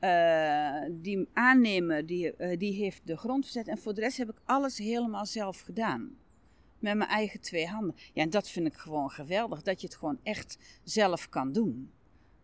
Uh, 0.00 0.82
die 0.90 1.28
aannemer 1.32 2.06
die, 2.06 2.56
die 2.56 2.72
heeft 2.72 3.00
de 3.04 3.16
grond 3.16 3.44
verzet. 3.44 3.68
En 3.68 3.78
voor 3.78 3.94
de 3.94 4.00
rest 4.00 4.16
heb 4.16 4.30
ik 4.30 4.40
alles 4.44 4.78
helemaal 4.78 5.26
zelf 5.26 5.60
gedaan. 5.60 6.16
Met 6.78 6.96
mijn 6.96 7.10
eigen 7.10 7.40
twee 7.40 7.66
handen. 7.66 7.96
Ja, 8.12 8.22
en 8.22 8.30
dat 8.30 8.48
vind 8.48 8.66
ik 8.66 8.74
gewoon 8.74 9.10
geweldig. 9.10 9.62
Dat 9.62 9.80
je 9.80 9.86
het 9.86 9.96
gewoon 9.96 10.18
echt 10.22 10.58
zelf 10.82 11.28
kan 11.28 11.52
doen. 11.52 11.90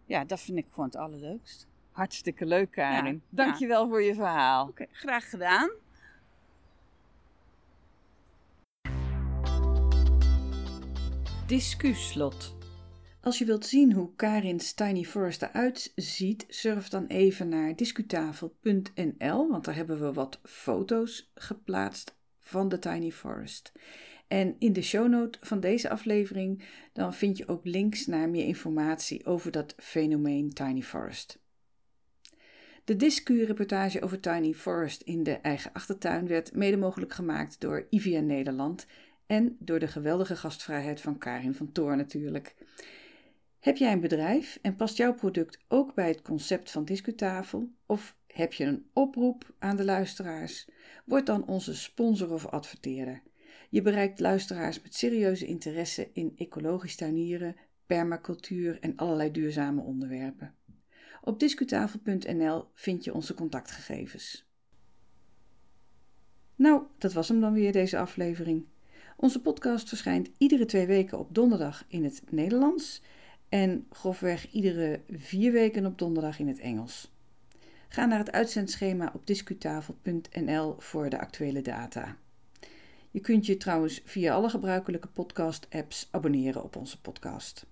Ja, 0.07 0.25
dat 0.25 0.41
vind 0.41 0.59
ik 0.59 0.67
gewoon 0.71 0.87
het 0.87 0.97
allerleukst. 0.97 1.67
Hartstikke 1.91 2.47
leuk, 2.47 2.71
Karin. 2.71 3.15
Ja, 3.15 3.21
Dank 3.29 3.55
je 3.55 3.67
wel 3.67 3.83
ja. 3.83 3.89
voor 3.89 4.03
je 4.03 4.15
verhaal. 4.15 4.69
Okay, 4.69 4.89
graag 4.91 5.31
gedaan. 5.31 5.71
Discuslot. 11.47 12.57
Als 13.21 13.39
je 13.39 13.45
wilt 13.45 13.67
zien 13.67 13.93
hoe 13.93 14.15
Karin's 14.17 14.73
Tiny 14.73 15.05
Forest 15.05 15.43
eruit 15.43 15.93
ziet, 15.95 16.45
surf 16.49 16.89
dan 16.89 17.07
even 17.07 17.49
naar 17.49 17.77
discutafel.nl, 17.77 19.49
want 19.49 19.65
daar 19.65 19.75
hebben 19.75 20.01
we 20.01 20.13
wat 20.13 20.41
foto's 20.43 21.31
geplaatst 21.35 22.17
van 22.41 22.69
de 22.69 22.79
Tiny 22.79 23.11
Forest. 23.11 23.73
En 24.35 24.57
in 24.59 24.73
de 24.73 24.83
shownote 24.83 25.39
van 25.41 25.61
deze 25.61 25.91
aflevering 25.91 26.63
dan 26.93 27.15
vind 27.15 27.37
je 27.39 27.49
ook 27.49 27.65
links 27.65 28.07
naar 28.07 28.29
meer 28.29 28.47
informatie 28.47 29.27
over 29.27 29.51
dat 29.51 29.75
fenomeen 29.77 30.53
Tiny 30.53 30.83
Forest. 30.83 31.39
De 32.85 32.97
Discu-reportage 32.97 34.03
over 34.03 34.21
Tiny 34.21 34.53
Forest 34.53 35.03
in 35.03 35.23
de 35.23 35.33
eigen 35.33 35.73
achtertuin 35.73 36.27
werd 36.27 36.55
mede 36.55 36.77
mogelijk 36.77 37.13
gemaakt 37.13 37.61
door 37.61 37.87
IVN 37.91 38.27
Nederland 38.27 38.87
en 39.27 39.57
door 39.59 39.79
de 39.79 39.89
geweldige 39.89 40.37
gastvrijheid 40.37 41.01
van 41.01 41.19
Karin 41.19 41.55
van 41.55 41.73
Toor 41.73 41.97
natuurlijk. 41.97 42.55
Heb 43.61 43.77
jij 43.77 43.93
een 43.93 44.01
bedrijf 44.01 44.59
en 44.63 44.77
past 44.77 44.97
jouw 44.97 45.15
product 45.15 45.59
ook 45.69 45.95
bij 45.95 46.09
het 46.09 46.23
concept 46.23 46.71
van 46.71 46.85
Discutafel? 46.85 47.71
Of 47.87 48.17
heb 48.27 48.53
je 48.53 48.65
een 48.65 48.87
oproep 48.93 49.55
aan 49.59 49.77
de 49.77 49.85
luisteraars? 49.85 50.69
Word 51.05 51.27
dan 51.27 51.47
onze 51.47 51.75
sponsor 51.75 52.33
of 52.33 52.47
adverteerder. 52.47 53.23
Je 53.75 53.83
bereikt 53.83 54.21
luisteraars 54.21 54.83
met 54.83 54.95
serieuze 54.95 55.47
interesse 55.47 56.11
in 56.13 56.33
ecologisch 56.37 56.97
tuinieren, 56.97 57.57
permacultuur 57.87 58.81
en 58.81 58.97
allerlei 58.97 59.31
duurzame 59.31 59.81
onderwerpen. 59.81 60.55
Op 61.23 61.41
discutafel.nl 61.41 62.65
vind 62.75 63.05
je 63.05 63.15
onze 63.15 63.35
contactgegevens. 63.35 64.49
Nou, 66.57 66.83
dat 66.99 67.13
was 67.13 67.29
hem 67.29 67.41
dan 67.41 67.53
weer, 67.53 67.73
deze 67.73 67.99
aflevering. 67.99 68.67
Onze 69.17 69.41
podcast 69.41 69.89
verschijnt 69.89 70.31
iedere 70.39 70.65
twee 70.65 70.87
weken 70.87 71.19
op 71.19 71.35
donderdag 71.35 71.85
in 71.89 72.05
het 72.05 72.23
Nederlands 72.31 73.03
en 73.49 73.87
grofweg 73.91 74.53
iedere 74.53 75.01
vier 75.11 75.53
weken 75.53 75.87
op 75.87 75.99
donderdag 75.99 76.39
in 76.39 76.49
het 76.49 76.59
Engels. 76.59 77.13
Ga 77.89 78.07
naar 78.07 78.19
het 78.19 78.33
uitzendschema 78.33 79.11
op 79.15 79.27
discutafel.nl 79.27 80.75
voor 80.79 81.11
de 81.11 81.21
actuele 81.21 81.63
data. 81.63 82.17
Je 83.15 83.21
kunt 83.21 83.47
je 83.47 83.57
trouwens 83.57 84.03
via 84.05 84.35
alle 84.35 84.49
gebruikelijke 84.49 85.09
podcast-apps 85.09 86.09
abonneren 86.11 86.63
op 86.63 86.77
onze 86.77 87.01
podcast. 87.01 87.67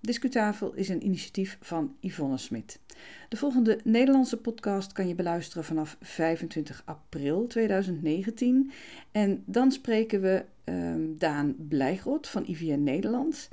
Discutafel 0.00 0.72
is 0.74 0.88
een 0.88 1.04
initiatief 1.04 1.58
van 1.60 1.96
Yvonne 2.00 2.38
Smit. 2.38 2.80
De 3.28 3.36
volgende 3.36 3.80
Nederlandse 3.84 4.36
podcast 4.36 4.92
kan 4.92 5.08
je 5.08 5.14
beluisteren 5.14 5.64
vanaf 5.64 5.96
25 6.00 6.82
april 6.84 7.46
2019. 7.46 8.70
En 9.12 9.42
dan 9.46 9.72
spreken 9.72 10.20
we 10.20 10.44
um, 10.64 11.18
Daan 11.18 11.54
Blijgrot 11.68 12.28
van 12.28 12.46
IVN 12.46 12.82
Nederland. 12.82 13.48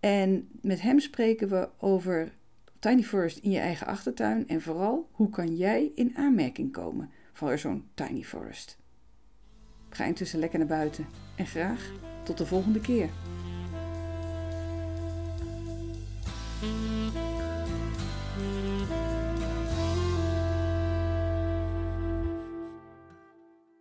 En 0.00 0.48
met 0.62 0.80
hem 0.80 1.00
spreken 1.00 1.48
we 1.48 1.68
over 1.78 2.32
Tiny 2.78 3.02
Forest 3.02 3.38
in 3.38 3.50
je 3.50 3.58
eigen 3.58 3.86
achtertuin. 3.86 4.48
En 4.48 4.60
vooral, 4.60 5.08
hoe 5.12 5.30
kan 5.30 5.56
jij 5.56 5.92
in 5.94 6.16
aanmerking 6.16 6.72
komen 6.72 7.10
voor 7.32 7.58
zo'n 7.58 7.84
Tiny 7.94 8.22
Forest? 8.22 8.80
Ga 9.92 10.04
intussen 10.04 10.38
lekker 10.38 10.58
naar 10.58 10.68
buiten. 10.68 11.06
En 11.34 11.46
graag 11.46 11.90
tot 12.22 12.38
de 12.38 12.46
volgende 12.46 12.80
keer. 12.80 13.08